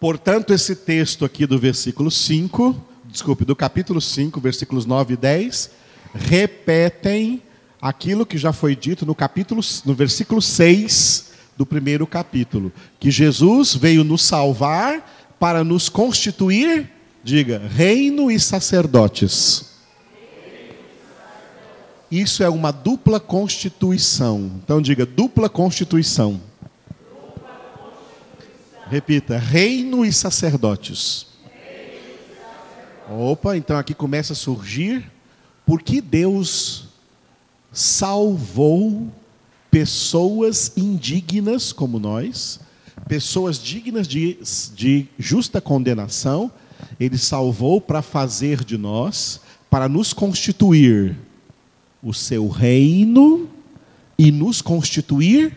Portanto, 0.00 0.54
esse 0.54 0.74
texto 0.74 1.26
aqui 1.26 1.44
do 1.44 1.58
versículo 1.58 2.10
5, 2.10 2.74
desculpe, 3.04 3.44
do 3.44 3.54
capítulo 3.54 4.00
5, 4.00 4.40
versículos 4.40 4.86
9 4.86 5.12
e 5.12 5.16
10, 5.18 5.70
repetem 6.14 7.42
aquilo 7.82 8.24
que 8.24 8.38
já 8.38 8.50
foi 8.50 8.74
dito 8.74 9.04
no 9.04 9.14
capítulo 9.14 9.60
no 9.84 9.94
versículo 9.94 10.40
6 10.40 11.32
do 11.54 11.66
primeiro 11.66 12.06
capítulo, 12.06 12.72
que 12.98 13.10
Jesus 13.10 13.74
veio 13.74 14.02
nos 14.02 14.22
salvar 14.22 15.34
para 15.38 15.62
nos 15.62 15.90
constituir, 15.90 16.90
diga, 17.22 17.58
reino 17.58 18.30
e 18.30 18.40
sacerdotes. 18.40 19.66
Isso 22.10 22.42
é 22.42 22.48
uma 22.48 22.70
dupla 22.72 23.20
constituição. 23.20 24.50
Então 24.64 24.80
diga, 24.80 25.04
dupla 25.04 25.50
constituição. 25.50 26.40
Repita: 28.90 29.38
reino 29.38 30.04
e 30.04 30.12
sacerdotes. 30.12 31.28
Opa, 33.08 33.56
então 33.56 33.78
aqui 33.78 33.94
começa 33.94 34.32
a 34.32 34.36
surgir 34.36 35.08
por 35.64 35.80
que 35.80 36.00
Deus 36.00 36.88
salvou 37.72 39.08
pessoas 39.70 40.72
indignas 40.76 41.72
como 41.72 42.00
nós, 42.00 42.58
pessoas 43.06 43.62
dignas 43.62 44.08
de, 44.08 44.38
de 44.74 45.06
justa 45.16 45.60
condenação, 45.60 46.50
Ele 46.98 47.16
salvou 47.16 47.80
para 47.80 48.02
fazer 48.02 48.64
de 48.64 48.76
nós, 48.76 49.40
para 49.70 49.88
nos 49.88 50.12
constituir 50.12 51.16
o 52.02 52.12
seu 52.12 52.48
reino 52.48 53.48
e 54.18 54.32
nos 54.32 54.60
constituir 54.60 55.56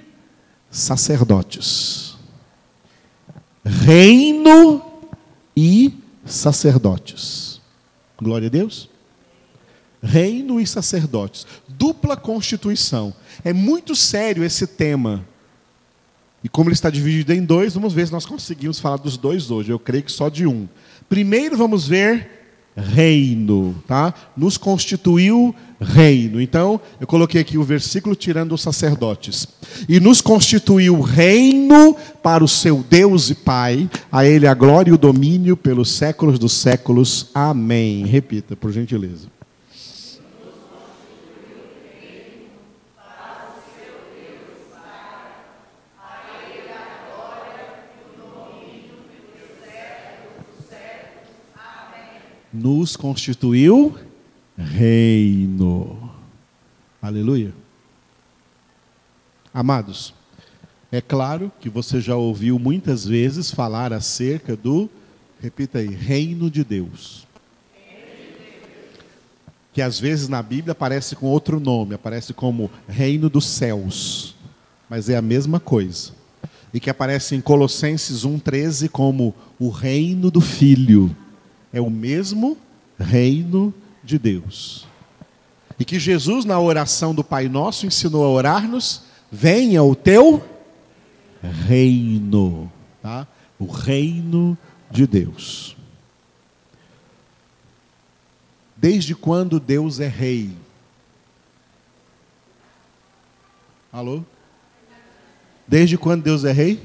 sacerdotes 0.70 2.13
reino 3.64 4.82
e 5.56 5.94
sacerdotes. 6.26 7.62
Glória 8.18 8.48
a 8.48 8.52
Deus. 8.52 8.90
Reino 10.02 10.60
e 10.60 10.68
sacerdotes. 10.68 11.48
Dupla 11.68 12.18
constituição. 12.18 13.14
É 13.44 13.54
muito 13.54 13.96
sério 13.96 14.44
esse 14.44 14.68
tema. 14.68 15.26
E 16.44 16.50
como 16.50 16.70
ele 16.70 16.74
está 16.74 16.90
dividido 16.90 17.32
em 17.34 17.44
dois, 17.44 17.74
vamos 17.74 17.94
ver 17.94 18.06
se 18.06 18.12
nós 18.12 18.26
conseguimos 18.26 18.80
falar 18.80 18.98
dos 18.98 19.18
dois 19.18 19.50
hoje. 19.50 19.72
Eu 19.72 19.80
creio 19.80 20.04
que 20.04 20.12
só 20.12 20.28
de 20.28 20.46
um. 20.46 20.68
Primeiro 21.08 21.56
vamos 21.56 21.88
ver 21.88 22.43
reino, 22.76 23.76
tá? 23.88 24.14
Nos 24.36 24.58
constituiu 24.58 25.54
reino. 25.80 26.42
Então, 26.42 26.80
eu 27.00 27.06
coloquei 27.06 27.42
aqui 27.42 27.58
o 27.58 27.64
versículo 27.64 28.16
tirando 28.16 28.54
os 28.54 28.62
sacerdotes. 28.62 29.48
E 29.88 30.00
nos 30.00 30.22
constituiu 30.22 31.02
reino 31.02 31.96
para 32.22 32.44
o 32.44 32.48
seu 32.48 32.84
Deus 32.90 33.30
e 33.30 33.36
Pai, 33.36 33.90
a 34.12 34.26
ele 34.26 34.48
a 34.48 34.54
glória 34.54 34.92
e 34.92 34.94
o 34.94 34.98
domínio 34.98 35.58
pelos 35.58 35.92
séculos 35.92 36.40
dos 36.40 36.54
séculos. 36.54 37.30
Amém. 37.34 38.06
Repita, 38.06 38.56
por 38.56 38.72
gentileza. 38.72 39.33
Nos 52.54 52.96
constituiu 52.96 53.98
reino. 54.56 56.12
Aleluia. 57.02 57.54
Amados, 59.52 60.14
é 60.92 61.02
claro 61.02 61.52
que 61.60 61.70
você 61.70 62.00
já 62.00 62.16
ouviu 62.16 62.60
muitas 62.60 63.06
vezes 63.06 63.50
falar 63.50 63.92
acerca 63.92 64.56
do, 64.56 64.90
repita 65.42 65.80
aí, 65.80 65.88
reino 65.88 66.50
de 66.50 66.64
Deus. 66.64 67.28
Que 69.74 69.82
às 69.82 70.00
vezes 70.00 70.28
na 70.28 70.44
Bíblia 70.44 70.74
aparece 70.74 71.16
com 71.16 71.26
outro 71.26 71.60
nome, 71.60 71.96
aparece 71.96 72.32
como 72.32 72.70
reino 72.88 73.28
dos 73.28 73.46
céus, 73.46 74.36
mas 74.88 75.10
é 75.10 75.18
a 75.18 75.22
mesma 75.22 75.60
coisa. 75.60 76.12
E 76.72 76.80
que 76.80 76.92
aparece 76.92 77.36
em 77.36 77.42
Colossenses 77.42 78.24
1,13 78.24 78.90
como 78.90 79.34
o 79.60 79.70
reino 79.70 80.30
do 80.30 80.42
Filho 80.42 81.16
é 81.74 81.82
o 81.82 81.90
mesmo 81.90 82.56
reino 83.00 83.74
de 84.04 84.20
Deus. 84.20 84.88
E 85.80 85.84
que 85.84 86.00
Jesus, 86.00 86.46
na 86.46 86.60
oração 86.60 87.16
do 87.16 87.24
Pai 87.24 87.50
Nosso, 87.50 87.88
ensinou 87.88 88.24
a 88.24 88.30
orar-nos: 88.30 89.02
venha 89.32 89.84
o 89.84 89.96
teu 89.96 90.48
reino. 91.42 92.72
Tá? 93.02 93.28
O 93.58 93.66
reino 93.66 94.56
de 94.92 95.08
Deus. 95.08 95.76
Desde 98.78 99.16
quando 99.16 99.60
Deus 99.60 100.00
é 100.00 100.08
rei? 100.08 100.52
Alô? 103.92 104.24
Desde 105.68 105.98
quando 105.98 106.24
Deus 106.24 106.44
é 106.44 106.52
rei? 106.52 106.82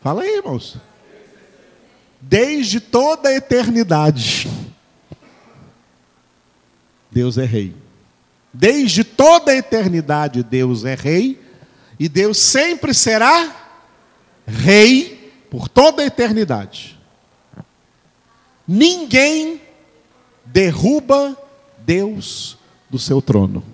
Fala 0.00 0.22
aí, 0.22 0.36
irmãos. 0.36 0.78
Desde 2.22 2.80
toda 2.80 3.28
a 3.28 3.34
eternidade. 3.34 4.48
Deus 7.10 7.36
é 7.36 7.44
rei. 7.44 7.74
Desde 8.54 9.02
toda 9.02 9.50
a 9.50 9.56
eternidade, 9.56 10.42
Deus 10.42 10.84
é 10.84 10.94
rei. 10.94 11.42
E 11.98 12.08
Deus 12.08 12.38
sempre 12.38 12.94
será 12.94 13.54
rei 14.46 15.32
por 15.50 15.68
toda 15.68 16.02
a 16.02 16.06
eternidade. 16.06 16.98
Ninguém 18.66 19.60
derruba 20.44 21.36
Deus 21.78 22.56
do 22.88 22.98
seu 22.98 23.20
trono. 23.20 23.64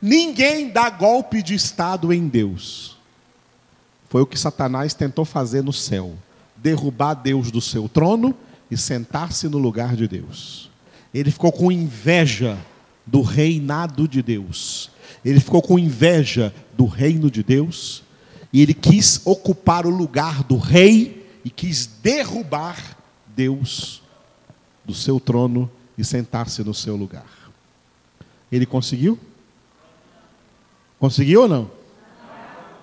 Ninguém 0.00 0.68
dá 0.68 0.90
golpe 0.90 1.42
de 1.42 1.54
Estado 1.54 2.12
em 2.12 2.28
Deus. 2.28 2.98
Foi 4.08 4.20
o 4.20 4.26
que 4.26 4.38
Satanás 4.38 4.94
tentou 4.94 5.24
fazer 5.24 5.62
no 5.62 5.72
céu: 5.72 6.14
derrubar 6.62 7.14
Deus 7.14 7.50
do 7.50 7.60
seu 7.60 7.88
trono 7.88 8.34
e 8.70 8.76
sentar-se 8.76 9.48
no 9.48 9.58
lugar 9.58 9.96
de 9.96 10.06
Deus. 10.06 10.70
Ele 11.12 11.30
ficou 11.30 11.52
com 11.52 11.70
inveja 11.70 12.58
do 13.06 13.20
reinado 13.20 14.08
de 14.08 14.22
Deus. 14.22 14.90
Ele 15.24 15.40
ficou 15.40 15.60
com 15.60 15.78
inveja 15.78 16.54
do 16.76 16.86
reino 16.86 17.30
de 17.30 17.42
Deus. 17.42 18.02
E 18.52 18.60
ele 18.60 18.74
quis 18.74 19.20
ocupar 19.24 19.86
o 19.86 19.90
lugar 19.90 20.42
do 20.44 20.56
rei 20.56 21.28
e 21.44 21.50
quis 21.50 21.86
derrubar 22.02 22.96
Deus 23.34 24.02
do 24.84 24.94
seu 24.94 25.18
trono 25.18 25.70
e 25.96 26.04
sentar-se 26.04 26.62
no 26.62 26.74
seu 26.74 26.96
lugar. 26.96 27.26
Ele 28.50 28.66
conseguiu? 28.66 29.18
Conseguiu 30.98 31.42
ou 31.42 31.48
não? 31.48 31.70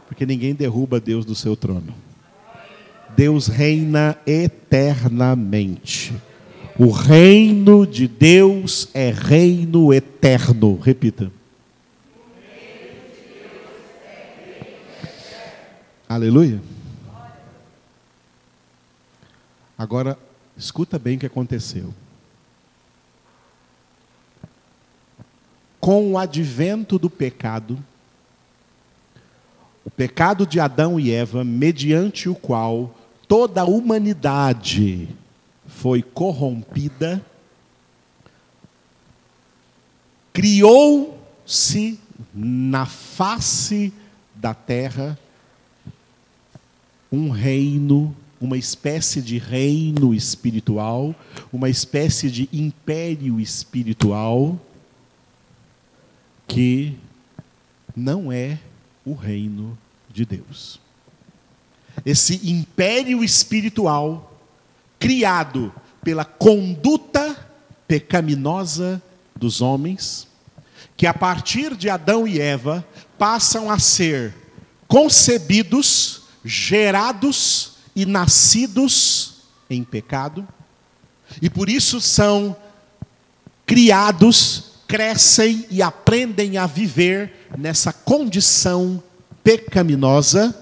Porque 0.08 0.26
ninguém 0.26 0.56
derruba 0.56 1.00
Deus 1.00 1.24
do 1.24 1.36
seu 1.36 1.56
trono. 1.56 1.94
Deus 3.20 3.48
reina 3.48 4.18
eternamente. 4.26 6.16
O 6.78 6.90
reino 6.90 7.86
de 7.86 8.08
Deus 8.08 8.88
é 8.94 9.12
reino 9.12 9.94
eterno. 9.94 10.80
Repita. 10.80 11.30
Aleluia. 16.08 16.62
Agora, 19.78 20.18
escuta 20.56 20.98
bem 20.98 21.18
o 21.18 21.20
que 21.20 21.26
aconteceu. 21.26 21.94
Com 25.78 26.14
o 26.14 26.18
advento 26.18 26.98
do 26.98 27.10
pecado, 27.10 27.78
o 29.84 29.92
pecado 29.92 30.48
de 30.48 30.58
Adão 30.62 30.98
e 30.98 31.12
Eva, 31.12 31.44
mediante 31.44 32.30
o 32.30 32.36
qual 32.36 32.96
toda 33.30 33.62
a 33.62 33.66
humanidade 33.66 35.08
foi 35.68 36.02
corrompida, 36.02 37.24
criou-se 40.34 42.00
na 42.34 42.88
face 42.88 43.94
da 44.34 44.56
terra 44.56 45.18
um 47.12 47.30
reino, 47.30 48.16
uma 48.42 48.58
espécie 48.58 49.22
de 49.22 49.38
reino 49.38 50.12
espiritual, 50.12 51.14
uma 51.54 51.70
espécie 51.70 52.32
de 52.32 52.50
império 52.52 53.40
espiritual 53.40 54.60
que 56.48 56.98
não 57.96 58.32
é 58.32 58.60
o 59.06 59.14
reino 59.14 59.78
de 60.12 60.26
Deus. 60.26 60.80
Esse 62.06 62.40
império 62.50 63.24
espiritual 63.24 64.40
criado 64.98 65.74
pela 66.04 66.26
conduta 66.26 67.36
pecaminosa 67.88 69.02
dos 69.36 69.62
homens, 69.62 70.28
que 70.96 71.08
a 71.08 71.14
partir 71.14 71.76
de 71.76 71.90
Adão 71.90 72.28
e 72.28 72.40
Eva 72.40 72.86
passam 73.18 73.70
a 73.70 73.80
ser 73.80 74.34
concebidos, 74.88 76.24
gerados 76.44 77.74
e 77.96 78.06
nascidos 78.06 79.44
em 79.70 79.84
pecado, 79.84 80.48
e 81.42 81.50
por 81.50 81.70
isso 81.70 82.02
são 82.02 82.56
criados 83.66 84.70
crescem 84.90 85.68
e 85.70 85.84
aprendem 85.84 86.58
a 86.58 86.66
viver 86.66 87.48
nessa 87.56 87.94
condição 87.94 89.02
pecaminosa. 89.44 90.56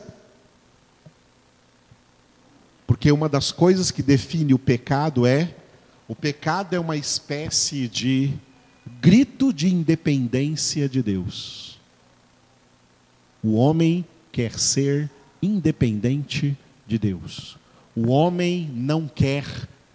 Porque 2.88 3.12
uma 3.12 3.28
das 3.28 3.52
coisas 3.52 3.92
que 3.92 4.02
define 4.02 4.54
o 4.54 4.60
pecado 4.60 5.28
é 5.28 5.54
o 6.08 6.16
pecado 6.16 6.74
é 6.74 6.80
uma 6.80 6.96
espécie 6.96 7.88
de 7.90 8.32
grito 9.02 9.52
de 9.52 9.68
independência 9.68 10.88
de 10.88 11.04
Deus. 11.04 11.78
O 13.44 13.56
homem 13.56 14.06
quer 14.32 14.58
ser 14.58 15.12
independente 15.42 16.58
de 16.88 16.98
Deus. 16.98 17.58
O 17.94 18.10
homem 18.10 18.72
não 18.74 19.06
quer 19.06 19.46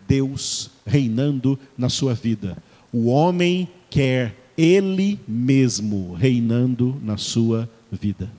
Deus 0.07 0.71
reinando 0.85 1.59
na 1.79 1.89
sua 1.89 2.13
vida. 2.13 2.59
O 2.93 3.07
homem 3.07 3.69
quer 3.89 4.37
Ele 4.57 5.19
mesmo 5.27 6.13
reinando 6.13 7.01
na 7.03 7.17
sua 7.17 7.69
vida. 7.91 8.31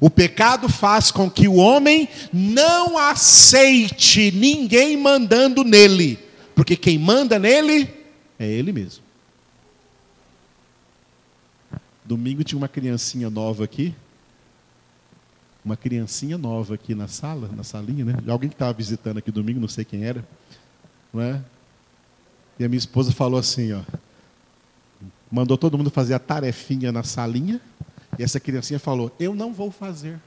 O 0.00 0.10
pecado 0.10 0.68
faz 0.68 1.10
com 1.10 1.30
que 1.30 1.48
o 1.48 1.56
homem 1.56 2.08
não 2.32 2.98
aceite 2.98 4.30
ninguém 4.32 4.96
mandando 4.96 5.64
nele, 5.64 6.18
porque 6.54 6.76
quem 6.76 6.98
manda 6.98 7.38
nele 7.38 7.88
é 8.38 8.46
ele 8.46 8.72
mesmo. 8.72 9.02
Domingo 12.04 12.42
tinha 12.42 12.58
uma 12.58 12.68
criancinha 12.68 13.30
nova 13.30 13.64
aqui, 13.64 13.94
uma 15.64 15.76
criancinha 15.76 16.36
nova 16.36 16.74
aqui 16.74 16.94
na 16.94 17.06
sala, 17.06 17.48
na 17.54 17.62
salinha, 17.62 18.04
né? 18.04 18.14
Alguém 18.26 18.48
que 18.48 18.54
estava 18.54 18.72
visitando 18.72 19.18
aqui 19.18 19.30
domingo, 19.30 19.60
não 19.60 19.68
sei 19.68 19.84
quem 19.84 20.04
era, 20.04 20.26
não 21.12 21.22
é? 21.22 21.40
E 22.58 22.64
a 22.64 22.68
minha 22.68 22.78
esposa 22.78 23.12
falou 23.12 23.38
assim, 23.38 23.72
ó, 23.72 23.82
mandou 25.30 25.56
todo 25.56 25.78
mundo 25.78 25.90
fazer 25.90 26.14
a 26.14 26.18
tarefinha 26.18 26.90
na 26.90 27.02
salinha, 27.02 27.60
e 28.18 28.22
essa 28.22 28.40
criancinha 28.40 28.78
falou: 28.78 29.14
Eu 29.18 29.34
não 29.34 29.52
vou 29.52 29.70
fazer. 29.70 30.20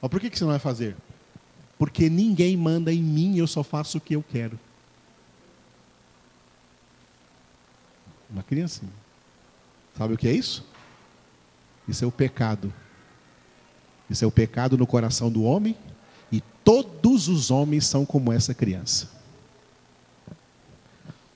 Mas 0.00 0.10
por 0.10 0.20
que, 0.20 0.30
que 0.30 0.38
você 0.38 0.44
não 0.44 0.52
vai 0.52 0.58
fazer? 0.58 0.96
Porque 1.78 2.08
ninguém 2.08 2.56
manda 2.56 2.92
em 2.92 3.02
mim, 3.02 3.36
eu 3.36 3.46
só 3.46 3.62
faço 3.62 3.98
o 3.98 4.00
que 4.00 4.14
eu 4.14 4.22
quero. 4.22 4.58
Uma 8.30 8.42
criancinha. 8.42 8.92
Sabe 9.96 10.14
o 10.14 10.16
que 10.16 10.28
é 10.28 10.32
isso? 10.32 10.64
Isso 11.88 12.04
é 12.04 12.06
o 12.06 12.12
pecado. 12.12 12.72
Isso 14.08 14.24
é 14.24 14.26
o 14.26 14.32
pecado 14.32 14.76
no 14.76 14.86
coração 14.86 15.30
do 15.30 15.42
homem, 15.42 15.76
e 16.30 16.40
todos 16.62 17.28
os 17.28 17.50
homens 17.50 17.86
são 17.86 18.06
como 18.06 18.32
essa 18.32 18.54
criança. 18.54 19.10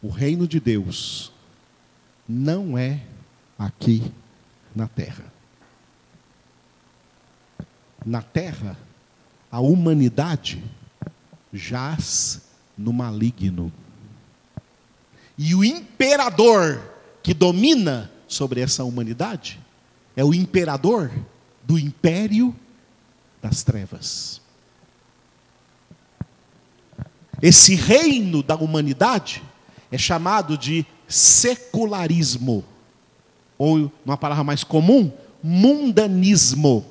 O 0.03 0.09
reino 0.09 0.47
de 0.47 0.61
Deus 0.61 1.33
não 2.29 2.79
é 2.79 3.03
aqui 3.59 4.13
na 4.75 4.89
terra. 4.89 5.25
Na 8.05 8.23
terra, 8.23 8.77
a 9.51 9.61
humanidade 9.61 10.63
jaz 11.53 12.43
no 12.77 12.93
maligno. 12.93 13.73
E 15.37 15.55
o 15.55 15.65
imperador 15.65 16.81
que 17.23 17.35
domina 17.35 18.11
sobre 18.27 18.61
essa 18.61 18.85
humanidade 18.85 19.61
é 20.17 20.25
o 20.25 20.33
imperador 20.33 21.11
do 21.65 21.79
império 21.79 22.55
das 23.43 23.63
trevas. 23.63 24.41
Esse 27.43 27.75
reino 27.75 28.43
da 28.43 28.55
humanidade 28.55 29.43
é 29.91 29.97
chamado 29.97 30.57
de 30.59 30.85
secularismo, 31.09 32.65
ou, 33.61 33.93
numa 34.07 34.17
palavra 34.17 34.43
mais 34.43 34.65
comum, 34.65 35.13
mundanismo. 35.45 36.83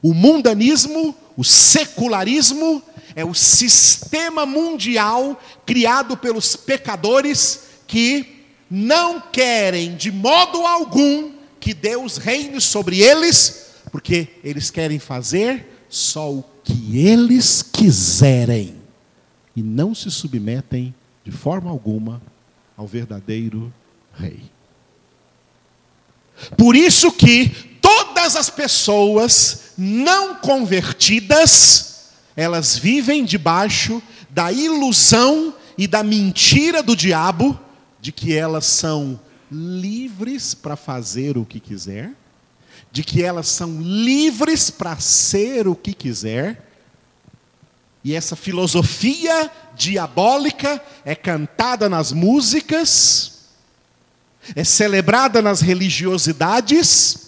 O 0.00 0.14
mundanismo, 0.14 1.12
o 1.36 1.42
secularismo, 1.42 2.80
é 3.16 3.24
o 3.24 3.34
sistema 3.34 4.46
mundial 4.46 5.42
criado 5.66 6.16
pelos 6.16 6.54
pecadores 6.54 7.64
que 7.84 8.44
não 8.70 9.20
querem 9.20 9.96
de 9.96 10.12
modo 10.12 10.64
algum 10.64 11.32
que 11.58 11.74
Deus 11.74 12.16
reine 12.16 12.60
sobre 12.60 13.00
eles, 13.00 13.72
porque 13.90 14.28
eles 14.44 14.70
querem 14.70 15.00
fazer 15.00 15.84
só 15.88 16.32
o 16.32 16.44
que 16.62 16.96
eles 16.96 17.60
quiserem 17.60 18.76
e 19.56 19.62
não 19.64 19.96
se 19.96 20.12
submetem 20.12 20.94
de 21.24 21.32
forma 21.32 21.70
alguma 21.70 22.22
ao 22.76 22.86
verdadeiro 22.86 23.72
rei. 24.14 24.54
Por 26.56 26.76
isso 26.76 27.12
que 27.12 27.48
todas 27.80 28.36
as 28.36 28.50
pessoas 28.50 29.72
não 29.76 30.36
convertidas, 30.36 32.10
elas 32.36 32.76
vivem 32.78 33.24
debaixo 33.24 34.02
da 34.30 34.52
ilusão 34.52 35.54
e 35.78 35.86
da 35.86 36.02
mentira 36.02 36.82
do 36.82 36.96
diabo 36.96 37.58
de 38.00 38.12
que 38.12 38.34
elas 38.34 38.66
são 38.66 39.18
livres 39.50 40.54
para 40.54 40.76
fazer 40.76 41.36
o 41.36 41.44
que 41.44 41.60
quiser, 41.60 42.12
de 42.90 43.02
que 43.02 43.22
elas 43.22 43.48
são 43.48 43.80
livres 43.80 44.70
para 44.70 44.98
ser 44.98 45.68
o 45.68 45.74
que 45.74 45.92
quiser, 45.92 46.66
e 48.06 48.14
essa 48.14 48.36
filosofia 48.36 49.50
diabólica 49.74 50.80
é 51.04 51.14
cantada 51.14 51.88
nas 51.88 52.12
músicas, 52.12 53.35
é 54.54 54.64
celebrada 54.64 55.42
nas 55.42 55.60
religiosidades, 55.60 57.26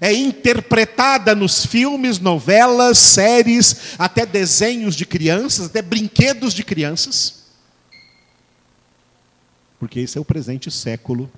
é 0.00 0.12
interpretada 0.12 1.34
nos 1.34 1.66
filmes, 1.66 2.18
novelas, 2.18 2.98
séries, 2.98 3.94
até 3.98 4.24
desenhos 4.24 4.96
de 4.96 5.04
crianças, 5.04 5.66
até 5.66 5.82
brinquedos 5.82 6.54
de 6.54 6.64
crianças. 6.64 7.42
Porque 9.78 10.00
esse 10.00 10.16
é 10.16 10.20
o 10.20 10.24
presente 10.24 10.70
século. 10.70 11.30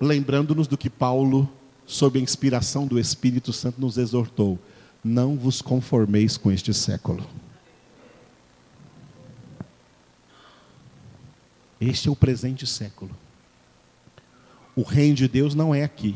Lembrando-nos 0.00 0.66
do 0.66 0.76
que 0.76 0.90
Paulo 0.90 1.48
sob 1.86 2.18
a 2.18 2.22
inspiração 2.22 2.86
do 2.86 2.98
Espírito 2.98 3.52
Santo, 3.52 3.80
nos 3.80 3.98
exortou: 3.98 4.58
não 5.04 5.36
vos 5.36 5.62
conformeis 5.62 6.36
com 6.36 6.50
este 6.50 6.72
século. 6.72 7.24
Este 11.84 12.08
é 12.08 12.10
o 12.12 12.16
presente 12.16 12.64
século. 12.64 13.10
O 14.76 14.82
reino 14.82 15.16
de 15.16 15.26
Deus 15.26 15.52
não 15.52 15.74
é 15.74 15.82
aqui. 15.82 16.14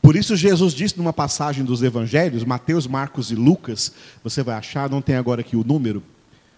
Por 0.00 0.16
isso 0.16 0.34
Jesus 0.34 0.72
disse 0.72 0.96
numa 0.96 1.12
passagem 1.12 1.64
dos 1.64 1.82
evangelhos, 1.82 2.44
Mateus, 2.44 2.86
Marcos 2.86 3.30
e 3.30 3.34
Lucas, 3.34 3.92
você 4.24 4.42
vai 4.42 4.54
achar, 4.54 4.88
não 4.88 5.02
tem 5.02 5.16
agora 5.16 5.42
aqui 5.42 5.54
o 5.54 5.62
número, 5.62 6.02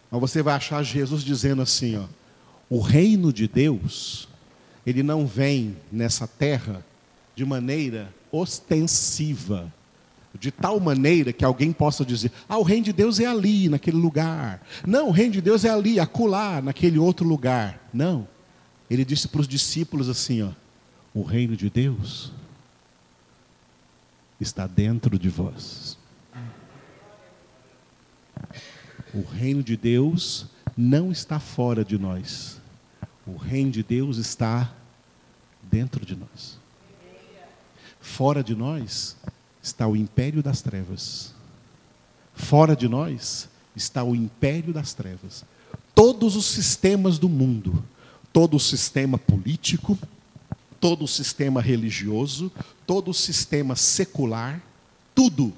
mas 0.09 0.21
você 0.21 0.41
vai 0.41 0.55
achar 0.55 0.83
Jesus 0.85 1.25
dizendo 1.25 1.61
assim, 1.61 1.97
ó: 1.97 2.05
O 2.71 2.81
reino 2.81 3.33
de 3.33 3.49
Deus 3.49 4.29
ele 4.87 5.03
não 5.03 5.27
vem 5.27 5.77
nessa 5.91 6.29
terra 6.29 6.85
de 7.35 7.45
maneira 7.45 8.15
ostensiva, 8.31 9.73
de 10.39 10.51
tal 10.51 10.81
maneira 10.81 11.33
que 11.33 11.45
alguém 11.45 11.73
possa 11.73 12.05
dizer: 12.05 12.33
ah, 12.49 12.59
o 12.59 12.63
reino 12.63 12.85
de 12.85 12.93
Deus 12.93 13.21
é 13.21 13.27
ali, 13.27 13.69
naquele 13.69 13.97
lugar. 13.97 14.67
Não, 14.87 15.09
o 15.09 15.13
reino 15.13 15.33
de 15.33 15.41
Deus 15.41 15.65
é 15.65 15.71
ali, 15.71 16.01
acolá, 16.01 16.61
naquele 16.61 16.99
outro 16.99 17.27
lugar. 17.27 17.89
Não. 17.93 18.27
Ele 18.91 19.05
disse 19.05 19.29
para 19.29 19.41
os 19.41 19.49
discípulos 19.49 20.09
assim: 20.09 20.43
ó, 20.43 20.51
o 21.13 21.23
reino 21.23 21.57
de 21.57 21.71
Deus 21.71 22.33
está 24.41 24.67
dentro 24.67 25.19
de 25.19 25.29
vós. 25.29 25.97
O 29.15 29.23
reino 29.23 29.63
de 29.63 29.77
Deus 29.77 30.47
não 30.77 31.13
está 31.13 31.39
fora 31.39 31.85
de 31.85 31.97
nós. 31.97 32.61
O 33.27 33.37
reino 33.37 33.71
de 33.71 33.83
Deus 33.83 34.17
está 34.19 34.73
dentro 35.63 36.05
de 36.05 36.17
nós. 36.17 36.59
Fora 38.01 38.43
de 38.43 38.55
nós 38.55 39.17
está 39.65 39.89
o 39.89 39.97
império 39.97 40.43
das 40.43 40.61
trevas. 40.61 41.33
Fora 42.35 42.77
de 42.77 42.87
nós 42.87 43.49
está 43.75 44.05
o 44.05 44.15
império 44.15 44.75
das 44.75 44.93
trevas. 44.93 45.43
Todos 45.95 46.37
os 46.37 46.45
sistemas 46.45 47.19
do 47.19 47.31
mundo, 47.31 47.83
todo 48.31 48.59
o 48.59 48.61
sistema 48.61 49.17
político, 49.17 49.99
todo 50.79 51.05
o 51.05 51.09
sistema 51.09 51.63
religioso, 51.63 52.53
todo 52.87 53.11
o 53.11 53.15
sistema 53.15 53.75
secular, 53.75 54.63
tudo 55.15 55.51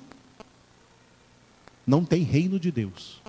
não 1.84 2.04
tem 2.04 2.22
reino 2.22 2.60
de 2.60 2.70
Deus. 2.70 3.20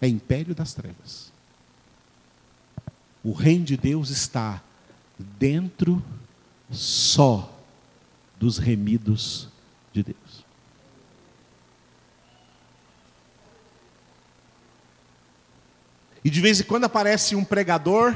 É 0.00 0.08
império 0.08 0.52
das 0.52 0.74
trevas. 0.74 1.30
O 3.22 3.32
reino 3.32 3.64
de 3.64 3.76
Deus 3.76 4.10
está 4.10 4.60
dentro 5.38 6.02
só 6.72 7.56
dos 8.36 8.58
remidos 8.58 9.52
de 9.92 10.02
Deus. 10.02 10.16
E 16.24 16.30
de 16.30 16.40
vez 16.40 16.60
em 16.60 16.64
quando 16.64 16.84
aparece 16.84 17.34
um 17.34 17.44
pregador 17.44 18.14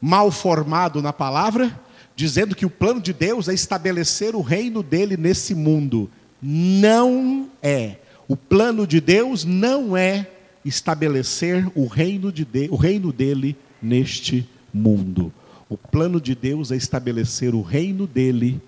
mal 0.00 0.30
formado 0.30 1.02
na 1.02 1.12
palavra, 1.12 1.78
dizendo 2.14 2.54
que 2.54 2.66
o 2.66 2.70
plano 2.70 3.00
de 3.00 3.12
Deus 3.12 3.48
é 3.48 3.54
estabelecer 3.54 4.34
o 4.34 4.40
reino 4.40 4.82
dele 4.82 5.16
nesse 5.16 5.54
mundo. 5.54 6.10
Não 6.40 7.48
é. 7.62 7.96
O 8.28 8.36
plano 8.36 8.86
de 8.86 9.00
Deus 9.00 9.44
não 9.44 9.96
é 9.96 10.30
estabelecer 10.64 11.70
o 11.74 11.86
reino, 11.86 12.30
de, 12.30 12.44
de 12.44 12.68
o 12.70 12.76
reino 12.76 13.12
dele 13.12 13.56
neste 13.80 14.48
mundo. 14.72 15.32
O 15.68 15.76
plano 15.76 16.20
de 16.20 16.34
Deus 16.34 16.70
é 16.70 16.76
estabelecer 16.76 17.54
o 17.54 17.62
reino 17.62 18.06
dele 18.06 18.60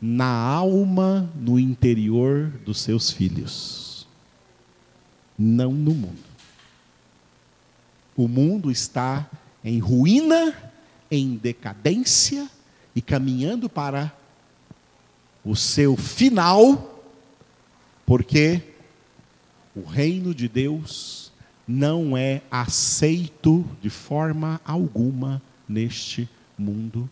na 0.00 0.26
alma, 0.26 1.30
no 1.34 1.58
interior 1.58 2.52
dos 2.64 2.80
seus 2.80 3.10
filhos, 3.10 4.06
não 5.38 5.72
no 5.72 5.94
mundo. 5.94 6.25
O 8.16 8.26
mundo 8.26 8.70
está 8.70 9.28
em 9.62 9.78
ruína, 9.78 10.54
em 11.10 11.36
decadência 11.36 12.48
e 12.94 13.02
caminhando 13.02 13.68
para 13.68 14.12
o 15.44 15.54
seu 15.54 15.96
final, 15.96 17.02
porque 18.06 18.62
o 19.74 19.82
reino 19.82 20.34
de 20.34 20.48
Deus 20.48 21.30
não 21.68 22.16
é 22.16 22.40
aceito 22.50 23.66
de 23.82 23.90
forma 23.90 24.60
alguma 24.64 25.42
neste 25.68 26.28
mundo, 26.56 27.08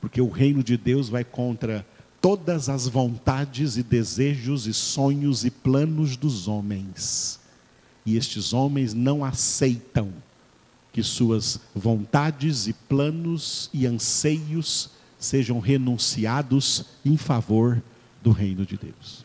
porque 0.00 0.20
o 0.20 0.28
reino 0.28 0.64
de 0.64 0.76
Deus 0.76 1.08
vai 1.08 1.22
contra 1.22 1.86
todas 2.20 2.68
as 2.68 2.88
vontades 2.88 3.76
e 3.76 3.82
desejos 3.82 4.66
e 4.66 4.74
sonhos 4.74 5.44
e 5.44 5.50
planos 5.50 6.16
dos 6.16 6.48
homens. 6.48 7.38
E 8.04 8.16
estes 8.16 8.52
homens 8.52 8.94
não 8.94 9.24
aceitam 9.24 10.12
que 10.92 11.02
suas 11.02 11.60
vontades 11.74 12.66
e 12.66 12.72
planos 12.72 13.70
e 13.72 13.86
anseios 13.86 14.90
sejam 15.18 15.60
renunciados 15.60 16.86
em 17.04 17.16
favor 17.16 17.82
do 18.22 18.32
reino 18.32 18.66
de 18.66 18.76
Deus. 18.76 19.24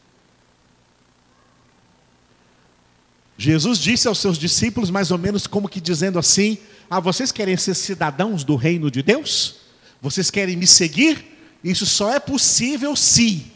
Jesus 3.38 3.80
disse 3.80 4.08
aos 4.08 4.20
seus 4.20 4.38
discípulos, 4.38 4.90
mais 4.90 5.12
ou 5.12 5.18
menos 5.18 5.46
como 5.48 5.68
que 5.68 5.82
dizendo 5.82 6.18
assim: 6.18 6.58
Ah, 6.90 7.00
vocês 7.00 7.32
querem 7.32 7.58
ser 7.58 7.76
cidadãos 7.76 8.44
do 8.44 8.56
reino 8.56 8.90
de 8.90 9.02
Deus? 9.02 9.58
Vocês 10.02 10.30
querem 10.30 10.56
me 10.56 10.68
seguir? 10.68 11.26
Isso 11.64 11.86
só 11.86 12.14
é 12.14 12.20
possível 12.20 12.96
se 12.96 13.52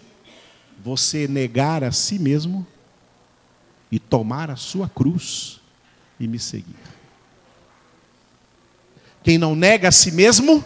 você 0.83 1.27
negar 1.27 1.83
a 1.83 1.91
si 1.91 2.17
mesmo 2.17 2.65
e 3.91 3.99
tomar 3.99 4.49
a 4.49 4.55
sua 4.55 4.89
cruz 4.89 5.59
e 6.19 6.27
me 6.27 6.39
seguir. 6.39 6.75
Quem 9.23 9.37
não 9.37 9.55
nega 9.55 9.89
a 9.89 9.91
si 9.91 10.11
mesmo, 10.11 10.63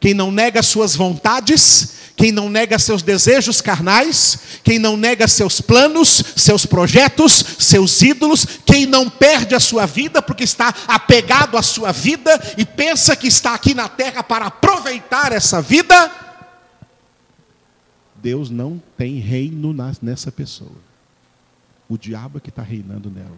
quem 0.00 0.14
não 0.14 0.32
nega 0.32 0.62
suas 0.62 0.96
vontades, 0.96 2.02
quem 2.16 2.30
não 2.30 2.48
nega 2.48 2.78
seus 2.78 3.02
desejos 3.02 3.60
carnais, 3.60 4.38
quem 4.62 4.78
não 4.78 4.96
nega 4.96 5.26
seus 5.26 5.60
planos, 5.60 6.22
seus 6.36 6.66
projetos, 6.66 7.44
seus 7.58 8.02
ídolos, 8.02 8.46
quem 8.66 8.86
não 8.86 9.08
perde 9.08 9.54
a 9.54 9.60
sua 9.60 9.86
vida 9.86 10.20
porque 10.20 10.44
está 10.44 10.74
apegado 10.86 11.56
à 11.56 11.62
sua 11.62 11.92
vida 11.92 12.30
e 12.58 12.64
pensa 12.64 13.16
que 13.16 13.28
está 13.28 13.54
aqui 13.54 13.74
na 13.74 13.88
terra 13.88 14.22
para 14.22 14.46
aproveitar 14.46 15.32
essa 15.32 15.62
vida, 15.62 16.10
Deus 18.22 18.50
não 18.50 18.80
tem 18.96 19.18
reino 19.18 19.74
nessa 20.00 20.30
pessoa. 20.30 20.76
O 21.88 21.98
diabo 21.98 22.38
é 22.38 22.40
que 22.40 22.50
está 22.50 22.62
reinando 22.62 23.10
nela. 23.10 23.36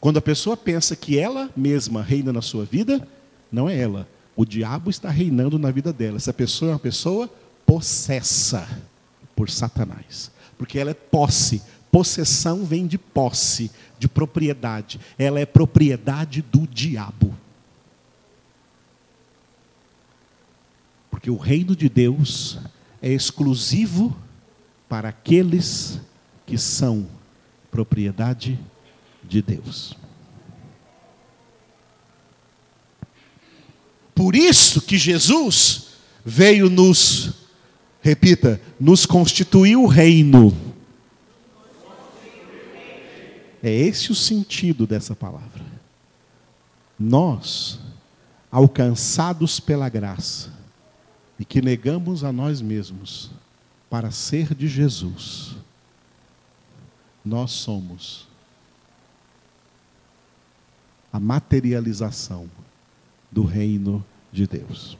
Quando 0.00 0.16
a 0.16 0.22
pessoa 0.22 0.56
pensa 0.56 0.96
que 0.96 1.18
ela 1.18 1.50
mesma 1.54 2.02
reina 2.02 2.32
na 2.32 2.40
sua 2.40 2.64
vida, 2.64 3.06
não 3.50 3.68
é 3.68 3.76
ela 3.76 4.08
o 4.38 4.44
diabo 4.44 4.88
está 4.88 5.10
reinando 5.10 5.58
na 5.58 5.68
vida 5.68 5.92
dela. 5.92 6.16
Essa 6.16 6.32
pessoa 6.32 6.70
é 6.70 6.74
uma 6.74 6.78
pessoa 6.78 7.28
possessa 7.66 8.68
por 9.34 9.50
Satanás. 9.50 10.30
Porque 10.56 10.78
ela 10.78 10.92
é 10.92 10.94
posse, 10.94 11.60
Possessão 11.90 12.64
vem 12.64 12.86
de 12.86 12.98
posse, 12.98 13.70
de 13.98 14.06
propriedade. 14.06 15.00
Ela 15.18 15.40
é 15.40 15.46
propriedade 15.46 16.40
do 16.40 16.68
diabo. 16.68 17.36
Porque 21.10 21.30
o 21.30 21.36
reino 21.36 21.74
de 21.74 21.88
Deus 21.88 22.60
é 23.02 23.10
exclusivo 23.10 24.16
para 24.88 25.08
aqueles 25.08 25.98
que 26.46 26.56
são 26.56 27.08
propriedade 27.70 28.56
de 29.24 29.42
Deus. 29.42 29.96
Por 34.18 34.34
isso 34.34 34.82
que 34.82 34.98
Jesus 34.98 35.90
veio 36.24 36.68
nos, 36.68 37.34
repita, 38.02 38.60
nos 38.80 39.06
constituir 39.06 39.76
o 39.76 39.86
reino. 39.86 40.52
É 43.62 43.70
esse 43.70 44.10
o 44.10 44.16
sentido 44.16 44.88
dessa 44.88 45.14
palavra. 45.14 45.64
Nós, 46.98 47.78
alcançados 48.50 49.60
pela 49.60 49.88
graça, 49.88 50.52
e 51.38 51.44
que 51.44 51.62
negamos 51.62 52.24
a 52.24 52.32
nós 52.32 52.60
mesmos 52.60 53.30
para 53.88 54.10
ser 54.10 54.52
de 54.52 54.66
Jesus, 54.66 55.54
nós 57.24 57.52
somos 57.52 58.26
a 61.12 61.20
materialização 61.20 62.50
do 63.30 63.42
reino 63.42 64.04
de 64.32 64.46
Deus. 64.46 64.96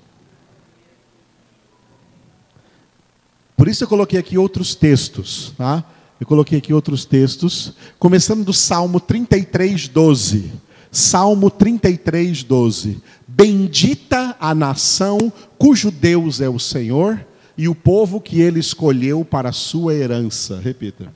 Por 3.56 3.68
isso 3.68 3.84
eu 3.84 3.88
coloquei 3.88 4.18
aqui 4.18 4.38
outros 4.38 4.74
textos, 4.74 5.52
tá? 5.56 5.84
Eu 6.20 6.26
coloquei 6.26 6.58
aqui 6.58 6.72
outros 6.72 7.04
textos, 7.04 7.74
começando 7.98 8.44
do 8.44 8.52
Salmo 8.52 9.00
33, 9.00 9.88
12. 9.88 10.52
Salmo 10.90 11.50
33, 11.50 12.42
12. 12.42 13.02
Bendita 13.26 14.36
a 14.40 14.54
nação 14.54 15.32
cujo 15.58 15.90
Deus 15.90 16.40
é 16.40 16.48
o 16.48 16.58
Senhor 16.58 17.24
e 17.56 17.68
o 17.68 17.74
povo 17.74 18.20
que 18.20 18.40
ele 18.40 18.60
escolheu 18.60 19.24
para 19.24 19.50
a 19.50 19.52
sua 19.52 19.94
herança. 19.94 20.60
Repita. 20.60 21.12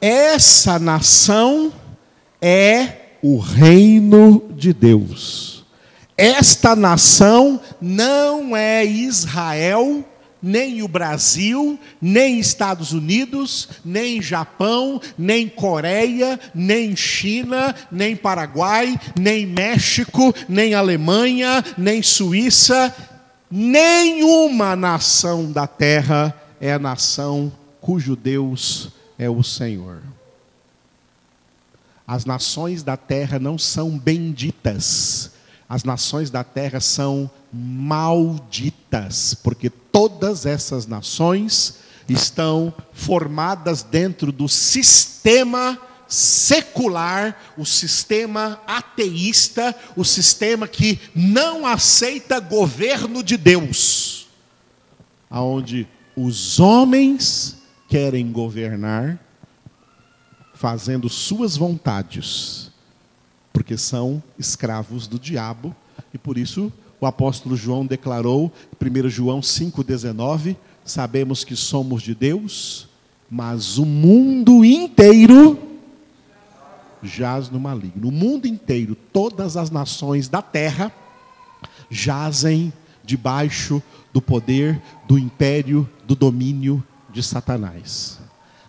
Essa 0.00 0.78
nação 0.78 1.72
é 2.40 3.16
o 3.20 3.38
reino 3.38 4.48
de 4.54 4.72
Deus. 4.72 5.64
Esta 6.16 6.76
nação 6.76 7.60
não 7.80 8.56
é 8.56 8.84
Israel, 8.84 10.04
nem 10.40 10.82
o 10.82 10.88
Brasil, 10.88 11.78
nem 12.00 12.38
Estados 12.38 12.92
Unidos, 12.92 13.68
nem 13.84 14.22
Japão, 14.22 15.00
nem 15.16 15.48
Coreia, 15.48 16.38
nem 16.54 16.94
China, 16.94 17.74
nem 17.90 18.14
Paraguai, 18.14 18.98
nem 19.18 19.46
México, 19.46 20.32
nem 20.48 20.74
Alemanha, 20.74 21.64
nem 21.76 22.04
Suíça. 22.04 22.94
Nenhuma 23.50 24.76
nação 24.76 25.50
da 25.50 25.66
terra 25.66 26.40
é 26.60 26.72
a 26.72 26.78
nação 26.78 27.50
cujo 27.80 28.14
Deus 28.14 28.96
é 29.18 29.28
o 29.28 29.42
Senhor. 29.42 30.02
As 32.06 32.24
nações 32.24 32.82
da 32.82 32.96
terra 32.96 33.38
não 33.38 33.58
são 33.58 33.98
benditas, 33.98 35.32
as 35.68 35.84
nações 35.84 36.30
da 36.30 36.42
terra 36.42 36.80
são 36.80 37.30
malditas, 37.52 39.34
porque 39.34 39.68
todas 39.68 40.46
essas 40.46 40.86
nações 40.86 41.80
estão 42.08 42.72
formadas 42.92 43.82
dentro 43.82 44.32
do 44.32 44.48
sistema 44.48 45.78
secular, 46.08 47.36
o 47.58 47.66
sistema 47.66 48.58
ateísta, 48.66 49.76
o 49.94 50.04
sistema 50.04 50.66
que 50.66 50.98
não 51.14 51.66
aceita 51.66 52.40
governo 52.40 53.22
de 53.22 53.36
Deus, 53.36 54.26
aonde 55.28 55.86
os 56.16 56.58
homens 56.58 57.57
querem 57.88 58.30
governar 58.30 59.18
fazendo 60.54 61.08
suas 61.08 61.56
vontades, 61.56 62.70
porque 63.52 63.76
são 63.76 64.22
escravos 64.38 65.06
do 65.06 65.18
diabo, 65.18 65.74
e 66.12 66.18
por 66.18 66.36
isso 66.36 66.72
o 67.00 67.06
apóstolo 67.06 67.56
João 67.56 67.86
declarou, 67.86 68.52
1 68.80 69.08
João 69.08 69.40
5,19: 69.40 70.56
sabemos 70.84 71.44
que 71.44 71.56
somos 71.56 72.02
de 72.02 72.14
Deus, 72.14 72.88
mas 73.30 73.78
o 73.78 73.86
mundo 73.86 74.64
inteiro 74.64 75.58
jaz 77.02 77.48
no 77.48 77.60
maligno. 77.60 78.08
O 78.08 78.12
mundo 78.12 78.46
inteiro, 78.46 78.96
todas 79.12 79.56
as 79.56 79.70
nações 79.70 80.28
da 80.28 80.42
terra, 80.42 80.92
jazem 81.88 82.72
debaixo 83.04 83.82
do 84.12 84.20
poder, 84.20 84.82
do 85.06 85.18
império, 85.18 85.88
do 86.04 86.14
domínio 86.14 86.84
de 87.18 87.22
Satanás. 87.24 88.16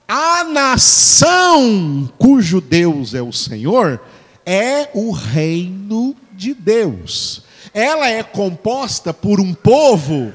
A 0.07 0.43
nação 0.43 2.11
cujo 2.17 2.59
Deus 2.59 3.13
é 3.13 3.21
o 3.21 3.31
Senhor 3.31 4.01
é 4.43 4.89
o 4.95 5.11
reino 5.11 6.15
de 6.33 6.55
Deus. 6.55 7.43
Ela 7.71 8.09
é 8.09 8.23
composta 8.23 9.13
por 9.13 9.39
um 9.39 9.53
povo 9.53 10.33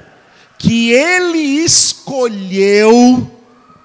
que 0.56 0.92
ele 0.92 1.38
escolheu 1.64 3.28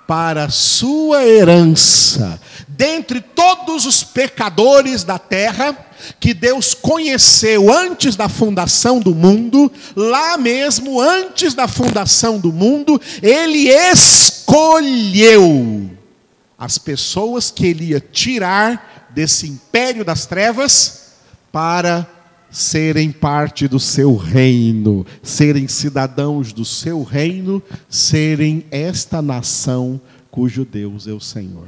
para 0.07 0.49
sua 0.49 1.25
herança. 1.25 2.39
Dentre 2.79 3.19
todos 3.19 3.85
os 3.85 4.05
pecadores 4.05 5.03
da 5.03 5.19
terra, 5.19 5.77
que 6.17 6.33
Deus 6.33 6.73
conheceu 6.73 7.69
antes 7.69 8.15
da 8.15 8.29
fundação 8.29 9.01
do 9.01 9.13
mundo, 9.13 9.69
lá 9.97 10.37
mesmo 10.37 11.01
antes 11.01 11.53
da 11.53 11.67
fundação 11.67 12.39
do 12.39 12.53
mundo, 12.53 12.97
Ele 13.21 13.67
escolheu 13.67 15.11
as 16.57 16.77
pessoas 16.77 17.51
que 17.51 17.67
Ele 17.67 17.87
ia 17.87 17.99
tirar 17.99 19.09
desse 19.09 19.45
império 19.45 20.05
das 20.05 20.25
trevas 20.25 21.15
para 21.51 22.07
serem 22.49 23.11
parte 23.11 23.67
do 23.67 23.77
seu 23.77 24.15
reino, 24.15 25.05
serem 25.21 25.67
cidadãos 25.67 26.53
do 26.53 26.63
seu 26.63 27.03
reino, 27.03 27.61
serem 27.89 28.63
esta 28.71 29.21
nação 29.21 29.99
cujo 30.31 30.63
Deus 30.63 31.07
é 31.07 31.11
o 31.11 31.19
Senhor. 31.19 31.67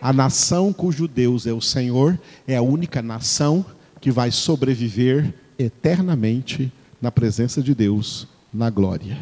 A 0.00 0.12
nação 0.12 0.72
cujo 0.72 1.08
Deus 1.08 1.46
é 1.46 1.52
o 1.52 1.60
Senhor 1.60 2.18
é 2.46 2.56
a 2.56 2.62
única 2.62 3.02
nação 3.02 3.64
que 4.00 4.10
vai 4.10 4.30
sobreviver 4.30 5.34
eternamente 5.58 6.72
na 7.02 7.10
presença 7.10 7.60
de 7.60 7.74
Deus, 7.74 8.28
na 8.52 8.70
glória. 8.70 9.18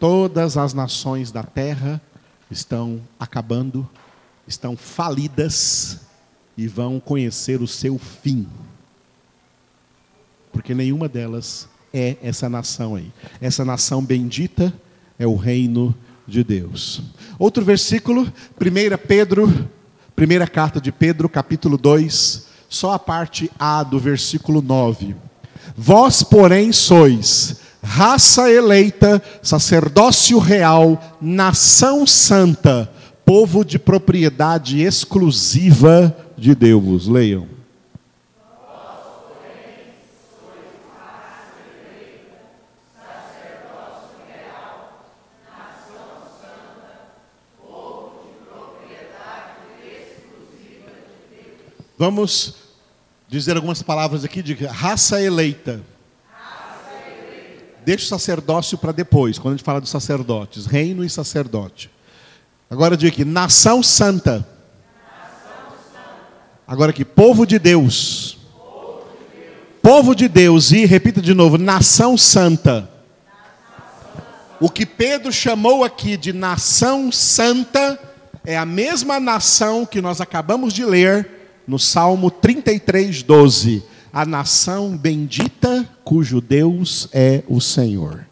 Todas 0.00 0.56
as 0.56 0.74
nações 0.74 1.30
da 1.30 1.44
terra 1.44 2.00
estão 2.50 3.00
acabando, 3.18 3.88
estão 4.48 4.76
falidas 4.76 6.00
e 6.56 6.66
vão 6.66 6.98
conhecer 6.98 7.62
o 7.62 7.68
seu 7.68 7.98
fim. 7.98 8.48
Porque 10.52 10.74
nenhuma 10.74 11.08
delas 11.08 11.68
é 11.94 12.16
essa 12.20 12.48
nação 12.48 12.96
aí. 12.96 13.12
Essa 13.40 13.64
nação 13.64 14.04
bendita 14.04 14.74
é 15.18 15.26
o 15.26 15.36
reino 15.36 15.90
de 15.90 16.11
Deus. 16.44 17.02
Outro 17.38 17.64
versículo, 17.64 18.22
1 18.22 19.06
Pedro, 19.06 19.70
primeira 20.14 20.46
carta 20.46 20.80
de 20.80 20.92
Pedro, 20.92 21.28
capítulo 21.28 21.76
2, 21.76 22.46
só 22.68 22.92
a 22.92 22.98
parte 22.98 23.50
A 23.58 23.82
do 23.82 23.98
versículo 23.98 24.62
9. 24.62 25.16
Vós, 25.76 26.22
porém, 26.22 26.72
sois 26.72 27.60
raça 27.82 28.50
eleita, 28.50 29.20
sacerdócio 29.42 30.38
real, 30.38 31.18
nação 31.20 32.06
santa, 32.06 32.90
povo 33.24 33.64
de 33.64 33.78
propriedade 33.78 34.80
exclusiva 34.80 36.16
de 36.38 36.54
Deus. 36.54 37.08
Leiam. 37.08 37.51
Vamos 51.98 52.54
dizer 53.28 53.56
algumas 53.56 53.82
palavras 53.82 54.24
aqui 54.24 54.42
de 54.42 54.54
raça 54.54 55.20
eleita. 55.20 55.80
Deixa 57.84 58.04
o 58.04 58.08
sacerdócio 58.08 58.78
para 58.78 58.92
depois, 58.92 59.38
quando 59.38 59.54
a 59.54 59.56
gente 59.56 59.64
fala 59.64 59.80
dos 59.80 59.90
sacerdotes, 59.90 60.66
reino 60.66 61.04
e 61.04 61.10
sacerdote. 61.10 61.90
Agora 62.70 62.96
diga 62.96 63.12
aqui, 63.12 63.24
nação 63.24 63.82
santa. 63.82 64.36
Nação 64.36 65.76
santa. 65.92 66.04
Agora 66.66 66.90
aqui, 66.90 67.04
povo 67.04 67.44
de 67.44 67.58
Deus. 67.58 68.38
Povo 68.56 69.04
de 69.28 69.80
Povo 69.82 70.14
de 70.14 70.28
Deus 70.28 70.70
e 70.70 70.86
repita 70.86 71.20
de 71.20 71.34
novo, 71.34 71.58
nação 71.58 72.16
santa. 72.16 72.88
O 74.60 74.70
que 74.70 74.86
Pedro 74.86 75.32
chamou 75.32 75.82
aqui 75.82 76.16
de 76.16 76.32
nação 76.32 77.10
santa 77.10 77.98
é 78.44 78.56
a 78.56 78.64
mesma 78.64 79.18
nação 79.18 79.84
que 79.84 80.00
nós 80.00 80.20
acabamos 80.20 80.72
de 80.72 80.84
ler 80.84 81.41
no 81.66 81.78
Salmo 81.78 82.30
33, 82.30 83.22
12. 83.22 83.82
A 84.12 84.26
nação 84.26 84.96
bendita 84.96 85.88
cujo 86.04 86.40
Deus 86.40 87.08
é 87.12 87.42
o 87.48 87.60
Senhor. 87.60 88.26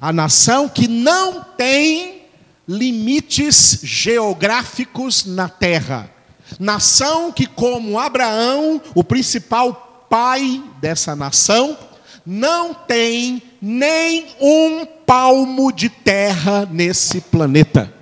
A 0.00 0.12
nação 0.12 0.68
que 0.68 0.86
não 0.86 1.44
tem 1.56 2.22
limites 2.68 3.80
geográficos 3.82 5.24
na 5.26 5.48
terra. 5.48 6.10
Nação 6.58 7.32
que, 7.32 7.46
como 7.46 7.98
Abraão, 7.98 8.80
o 8.94 9.02
principal 9.02 10.06
pai 10.08 10.62
dessa 10.80 11.16
nação, 11.16 11.76
não 12.24 12.72
tem 12.72 13.42
nem 13.60 14.26
um 14.40 14.86
palmo 14.86 15.72
de 15.72 15.88
terra 15.88 16.68
nesse 16.70 17.20
planeta. 17.20 17.92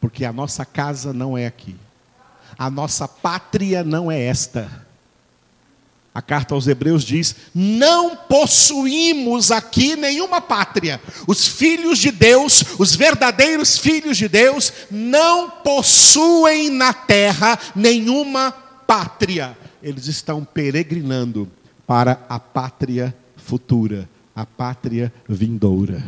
Porque 0.00 0.24
a 0.24 0.32
nossa 0.32 0.64
casa 0.64 1.12
não 1.12 1.36
é 1.36 1.46
aqui. 1.46 1.76
A 2.58 2.70
nossa 2.70 3.06
pátria 3.06 3.84
não 3.84 4.10
é 4.10 4.20
esta. 4.20 4.86
A 6.12 6.20
carta 6.20 6.54
aos 6.54 6.66
Hebreus 6.66 7.04
diz: 7.04 7.36
Não 7.54 8.16
possuímos 8.16 9.50
aqui 9.50 9.94
nenhuma 9.94 10.40
pátria. 10.40 11.00
Os 11.26 11.46
filhos 11.46 11.98
de 11.98 12.10
Deus, 12.10 12.64
os 12.78 12.94
verdadeiros 12.96 13.78
filhos 13.78 14.16
de 14.16 14.28
Deus, 14.28 14.72
não 14.90 15.48
possuem 15.48 16.68
na 16.70 16.92
terra 16.92 17.58
nenhuma 17.76 18.50
pátria. 18.86 19.56
Eles 19.82 20.06
estão 20.08 20.44
peregrinando 20.44 21.48
para 21.86 22.20
a 22.28 22.38
pátria 22.38 23.14
futura, 23.36 24.08
a 24.34 24.44
pátria 24.44 25.12
vindoura, 25.28 26.02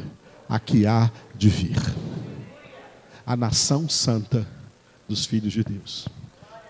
a 0.48 0.58
que 0.58 0.86
há 0.86 1.10
de 1.34 1.48
vir. 1.48 1.78
A 3.32 3.36
nação 3.36 3.88
santa 3.88 4.46
dos 5.08 5.24
filhos 5.24 5.52
de 5.52 5.64
Deus, 5.64 6.06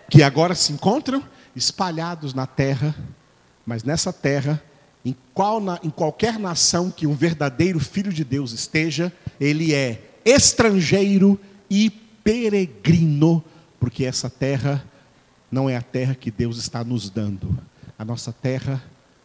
que 0.08 0.22
agora 0.22 0.54
se 0.54 0.72
encontram 0.72 1.22
espalhados 1.56 2.34
na 2.34 2.46
terra 2.46 2.94
mas 3.64 3.84
nessa 3.84 4.12
terra, 4.12 4.62
em, 5.04 5.16
qual, 5.32 5.60
em 5.82 5.90
qualquer 5.90 6.38
nação 6.38 6.90
que 6.90 7.06
um 7.06 7.14
verdadeiro 7.14 7.78
filho 7.78 8.12
de 8.12 8.24
Deus 8.24 8.52
esteja, 8.52 9.12
ele 9.40 9.74
é 9.74 10.02
estrangeiro 10.24 11.38
e 11.70 11.90
peregrino, 11.90 13.42
porque 13.78 14.04
essa 14.04 14.28
terra 14.28 14.84
não 15.50 15.68
é 15.68 15.76
a 15.76 15.82
terra 15.82 16.14
que 16.14 16.30
Deus 16.30 16.56
está 16.58 16.82
nos 16.82 17.10
dando. 17.10 17.56
A 17.98 18.04
nossa 18.04 18.32
terra 18.32 18.82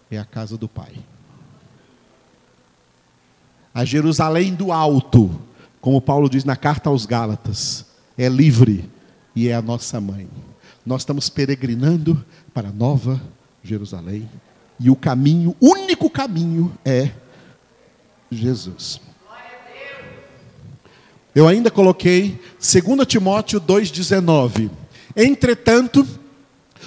é 0.09 0.17
a 0.17 0.25
casa 0.25 0.57
do 0.57 0.67
Pai. 0.67 0.93
A 3.73 3.85
Jerusalém 3.85 4.53
do 4.53 4.71
alto, 4.71 5.39
como 5.81 6.01
Paulo 6.01 6.29
diz 6.29 6.43
na 6.43 6.55
carta 6.55 6.89
aos 6.89 7.05
Gálatas, 7.05 7.85
é 8.17 8.27
livre 8.27 8.89
e 9.35 9.47
é 9.47 9.53
a 9.53 9.61
nossa 9.61 10.01
mãe. 10.01 10.27
Nós 10.85 11.01
estamos 11.01 11.29
peregrinando 11.29 12.23
para 12.53 12.69
a 12.69 12.71
nova 12.71 13.21
Jerusalém. 13.63 14.27
E 14.79 14.89
o 14.89 14.95
caminho, 14.95 15.55
único 15.59 16.09
caminho, 16.09 16.73
é 16.85 17.11
Jesus. 18.31 19.01
Eu 21.35 21.47
ainda 21.47 21.69
coloquei 21.69 22.39
2 22.59 23.05
Timóteo 23.05 23.61
2,19. 23.61 24.71
Entretanto, 25.15 26.07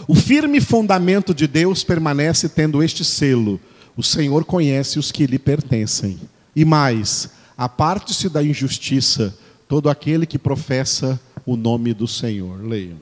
o 0.08 0.14
firme 0.14 0.60
fundamento 0.60 1.32
de 1.32 1.46
Deus 1.46 1.84
permanece 1.84 2.48
tendo 2.48 2.82
este 2.82 3.04
selo: 3.04 3.60
o 3.96 4.02
Senhor 4.02 4.44
conhece 4.44 4.98
os 4.98 5.12
que 5.12 5.26
lhe 5.26 5.38
pertencem. 5.38 6.18
E 6.54 6.64
mais, 6.64 7.30
aparte-se 7.60 8.30
da 8.30 8.42
injustiça 8.42 9.36
todo 9.68 9.90
aquele 9.90 10.24
que 10.24 10.38
professa 10.38 11.20
o 11.44 11.56
nome 11.56 11.92
do 11.92 12.08
Senhor. 12.08 12.58
Leiam. 12.64 12.96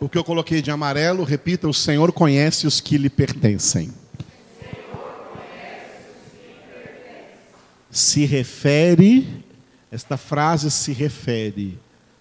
O 0.00 0.08
que 0.08 0.16
eu 0.16 0.24
coloquei 0.24 0.62
de 0.62 0.70
amarelo, 0.70 1.22
repita: 1.24 1.68
o 1.68 1.74
Senhor 1.74 2.10
conhece 2.10 2.66
os 2.66 2.80
que 2.80 2.96
lhe 2.96 3.10
pertencem. 3.10 3.92
Se 7.90 8.24
refere, 8.24 9.44
esta 9.90 10.16
frase 10.16 10.70
se 10.70 10.92
refere 10.92 11.78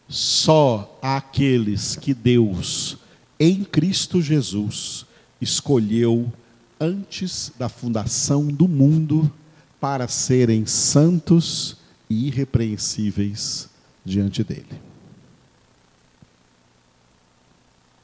só 0.10 1.00
àqueles 1.02 1.96
que 1.96 2.14
Deus, 2.14 2.98
em 3.40 3.64
Cristo 3.64 4.22
Jesus, 4.22 5.06
escolheu 5.40 6.32
antes 6.80 7.52
da 7.58 7.70
fundação 7.70 8.48
do 8.48 8.68
mundo 8.68 9.32
para 9.80 10.08
serem 10.08 10.66
santos 10.66 11.78
e 12.10 12.28
irrepreensíveis 12.28 13.70
diante 14.04 14.44
dele. 14.44 14.89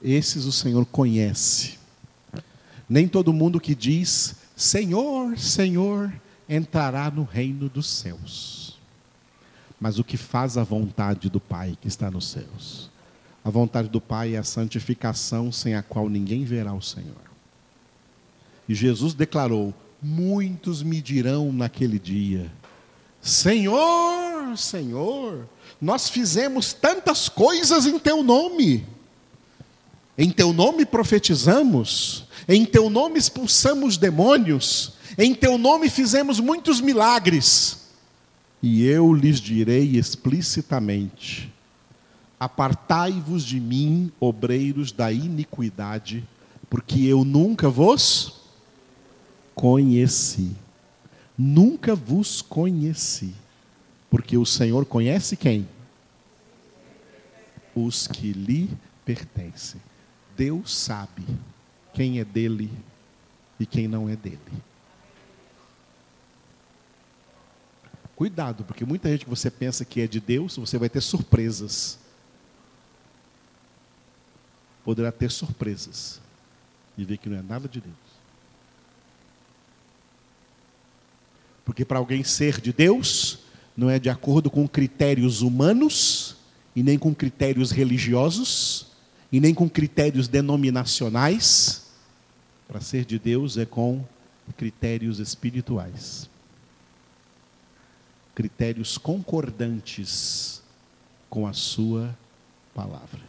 Esses 0.06 0.46
o 0.46 0.52
Senhor 0.52 0.86
conhece. 0.86 1.80
Nem 2.88 3.08
todo 3.08 3.34
mundo 3.34 3.60
que 3.60 3.74
diz 3.74 4.36
Senhor, 4.56 5.38
Senhor, 5.38 6.14
entrará 6.48 7.10
no 7.12 7.24
reino 7.24 7.68
dos 7.68 7.90
céus. 7.90 8.80
Mas 9.80 10.00
o 10.00 10.04
que 10.04 10.16
faz 10.16 10.58
a 10.58 10.64
vontade 10.64 11.30
do 11.30 11.40
Pai 11.40 11.78
que 11.82 11.88
está 11.88 12.10
nos 12.10 12.28
céus. 12.28 12.90
A 13.44 13.50
vontade 13.50 13.90
do 13.90 14.00
Pai 14.00 14.36
é 14.36 14.38
a 14.38 14.44
santificação 14.44 15.52
sem 15.52 15.76
a 15.76 15.84
qual 15.84 16.10
ninguém 16.10 16.46
verá 16.46 16.74
o 16.74 16.82
Senhor. 16.82 17.26
E 18.68 18.74
Jesus 18.74 19.14
declarou: 19.14 19.74
Muitos 20.02 20.82
me 20.82 21.02
dirão 21.02 21.52
naquele 21.52 22.00
dia: 22.00 22.52
Senhor, 23.22 24.58
Senhor, 24.58 25.48
nós 25.82 26.10
fizemos 26.10 26.74
tantas 26.74 27.28
coisas 27.28 27.86
em 27.86 28.00
teu 28.00 28.24
nome. 28.24 28.86
Em 30.18 30.30
teu 30.30 30.54
nome 30.54 30.86
profetizamos, 30.86 32.26
em 32.48 32.66
teu 32.66 32.90
nome 32.90 33.20
expulsamos 33.20 33.98
demônios, 33.98 34.94
em 35.18 35.36
teu 35.36 35.58
nome 35.58 35.90
fizemos 35.90 36.40
muitos 36.40 36.80
milagres. 36.80 37.90
E 38.62 38.86
eu 38.86 39.14
lhes 39.14 39.42
direi 39.42 39.98
explicitamente: 39.98 41.54
Apartai-vos 42.40 43.44
de 43.44 43.60
mim, 43.60 44.12
obreiros 44.20 44.92
da 44.92 45.12
iniquidade, 45.12 46.28
porque 46.70 47.04
eu 47.04 47.26
nunca 47.26 47.70
vos 47.70 48.42
conheci. 49.54 50.56
Nunca 51.38 51.94
vos 51.94 52.42
conheci. 52.42 53.34
Porque 54.10 54.38
o 54.38 54.46
Senhor 54.46 54.86
conhece 54.86 55.36
quem? 55.36 55.68
Os 57.76 58.08
que 58.08 58.32
lhe 58.32 58.70
pertencem. 59.04 59.82
Deus 60.36 60.74
sabe 60.76 61.24
quem 61.94 62.20
é 62.20 62.26
dele 62.26 62.72
e 63.60 63.66
quem 63.66 63.88
não 63.88 64.10
é 64.10 64.16
dele. 64.16 64.40
Cuidado, 68.16 68.64
porque 68.64 68.86
muita 68.86 69.10
gente 69.10 69.26
que 69.26 69.30
você 69.30 69.52
pensa 69.52 69.84
que 69.84 70.00
é 70.00 70.08
de 70.08 70.20
Deus, 70.20 70.56
você 70.56 70.78
vai 70.78 70.88
ter 70.88 71.02
surpresas. 71.02 72.00
Poderá 74.86 75.12
ter 75.12 75.30
surpresas 75.32 76.22
e 76.98 77.04
ver 77.04 77.18
que 77.18 77.28
não 77.28 77.38
é 77.38 77.42
nada 77.42 77.68
de 77.68 77.82
Deus. 77.82 77.96
Porque 81.66 81.84
para 81.84 81.98
alguém 81.98 82.24
ser 82.24 82.62
de 82.62 82.72
Deus, 82.72 83.40
não 83.76 83.90
é 83.90 84.00
de 84.00 84.10
acordo 84.10 84.50
com 84.50 84.68
critérios 84.68 85.42
humanos 85.42 86.38
e 86.76 86.84
nem 86.84 86.98
com 86.98 87.14
critérios 87.14 87.72
religiosos, 87.72 88.85
e 89.32 89.40
nem 89.40 89.54
com 89.54 89.70
critérios 89.70 90.28
denominacionais. 90.28 91.86
Para 92.68 92.82
ser 92.82 93.06
de 93.06 93.20
Deus 93.20 93.58
é 93.58 93.66
com 93.66 94.04
critérios 94.58 95.20
espirituais. 95.20 96.30
Critérios 98.34 98.98
concordantes 98.98 100.62
com 101.30 101.48
a 101.48 101.54
Sua 101.54 102.16
palavra. 102.74 103.22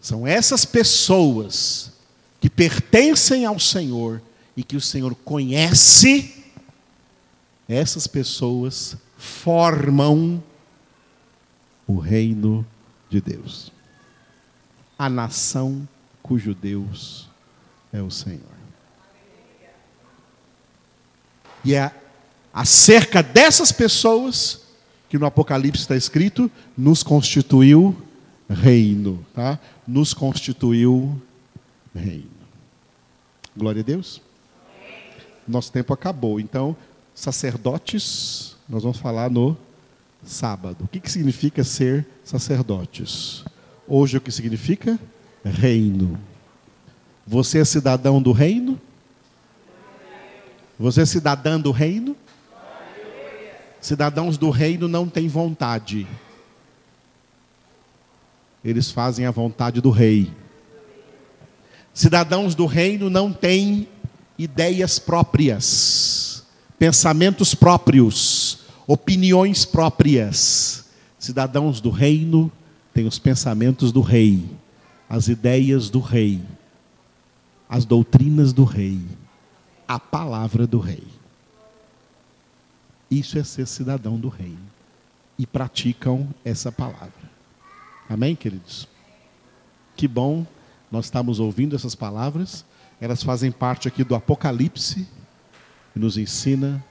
São 0.00 0.26
essas 0.26 0.64
pessoas 0.64 1.92
que 2.40 2.48
pertencem 2.48 3.44
ao 3.44 3.58
Senhor 3.58 4.22
e 4.56 4.64
que 4.64 4.76
o 4.76 4.80
Senhor 4.80 5.14
conhece, 5.14 6.44
essas 7.68 8.06
pessoas 8.06 8.96
formam 9.16 10.42
o 11.86 11.98
reino 11.98 12.66
de 13.08 13.20
Deus. 13.20 13.70
A 15.00 15.08
nação 15.08 15.88
cujo 16.22 16.54
Deus 16.54 17.26
é 17.90 18.02
o 18.02 18.10
Senhor. 18.10 18.42
E 21.64 21.74
é 21.74 21.90
acerca 22.52 23.22
dessas 23.22 23.72
pessoas 23.72 24.60
que 25.08 25.16
no 25.16 25.24
Apocalipse 25.24 25.80
está 25.80 25.96
escrito, 25.96 26.50
nos 26.76 27.02
constituiu 27.02 27.96
reino, 28.46 29.24
tá? 29.32 29.58
Nos 29.88 30.12
constituiu 30.12 31.18
reino. 31.94 32.28
Glória 33.56 33.80
a 33.80 33.84
Deus. 33.84 34.20
Nosso 35.48 35.72
tempo 35.72 35.94
acabou. 35.94 36.38
Então, 36.38 36.76
sacerdotes, 37.14 38.54
nós 38.68 38.82
vamos 38.82 38.98
falar 38.98 39.30
no 39.30 39.56
sábado. 40.22 40.84
O 40.84 40.88
que, 40.88 41.00
que 41.00 41.10
significa 41.10 41.64
ser 41.64 42.06
sacerdotes? 42.22 43.42
Hoje 43.86 44.16
o 44.16 44.20
que 44.20 44.30
significa? 44.30 44.98
Reino. 45.44 46.18
Você 47.26 47.60
é 47.60 47.64
cidadão 47.64 48.20
do 48.20 48.32
reino? 48.32 48.80
Você 50.78 51.02
é 51.02 51.06
cidadã 51.06 51.60
do 51.60 51.70
reino? 51.70 52.16
Cidadãos 53.80 54.36
do 54.36 54.50
reino 54.50 54.88
não 54.88 55.08
têm 55.08 55.28
vontade. 55.28 56.06
Eles 58.64 58.90
fazem 58.90 59.26
a 59.26 59.30
vontade 59.30 59.80
do 59.80 59.90
rei. 59.90 60.30
Cidadãos 61.94 62.54
do 62.54 62.66
reino 62.66 63.08
não 63.08 63.32
têm 63.32 63.88
ideias 64.38 64.98
próprias, 64.98 66.44
pensamentos 66.78 67.54
próprios, 67.54 68.60
opiniões 68.86 69.64
próprias. 69.64 70.84
Cidadãos 71.18 71.80
do 71.80 71.90
reino 71.90 72.50
têm 72.92 73.06
os 73.06 73.18
pensamentos 73.18 73.92
do 73.92 74.00
rei, 74.00 74.48
as 75.08 75.28
ideias 75.28 75.90
do 75.90 76.00
rei, 76.00 76.40
as 77.68 77.84
doutrinas 77.84 78.52
do 78.52 78.64
rei, 78.64 79.00
a 79.86 79.98
palavra 79.98 80.66
do 80.66 80.78
rei. 80.78 81.04
Isso 83.10 83.38
é 83.38 83.44
ser 83.44 83.66
cidadão 83.66 84.18
do 84.18 84.28
reino. 84.28 84.70
E 85.36 85.46
praticam 85.46 86.28
essa 86.44 86.70
palavra. 86.70 87.30
Amém, 88.08 88.36
queridos? 88.36 88.86
Que 89.96 90.06
bom 90.06 90.46
nós 90.90 91.06
estamos 91.06 91.40
ouvindo 91.40 91.74
essas 91.74 91.94
palavras. 91.94 92.64
Elas 93.00 93.22
fazem 93.22 93.50
parte 93.50 93.88
aqui 93.88 94.04
do 94.04 94.14
Apocalipse 94.14 95.08
e 95.94 95.98
nos 95.98 96.16
ensina 96.18 96.84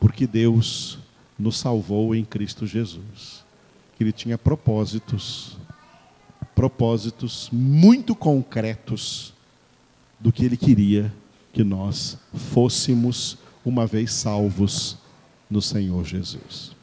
porque 0.00 0.26
Deus 0.26 0.98
nos 1.38 1.58
salvou 1.58 2.14
em 2.14 2.24
Cristo 2.24 2.66
Jesus. 2.66 3.43
Que 3.96 4.02
ele 4.04 4.12
tinha 4.12 4.36
propósitos, 4.36 5.56
propósitos 6.54 7.48
muito 7.52 8.14
concretos 8.14 9.32
do 10.18 10.32
que 10.32 10.44
ele 10.44 10.56
queria 10.56 11.12
que 11.52 11.62
nós 11.62 12.18
fôssemos 12.52 13.38
uma 13.64 13.86
vez 13.86 14.12
salvos 14.12 14.98
no 15.48 15.62
Senhor 15.62 16.04
Jesus. 16.04 16.73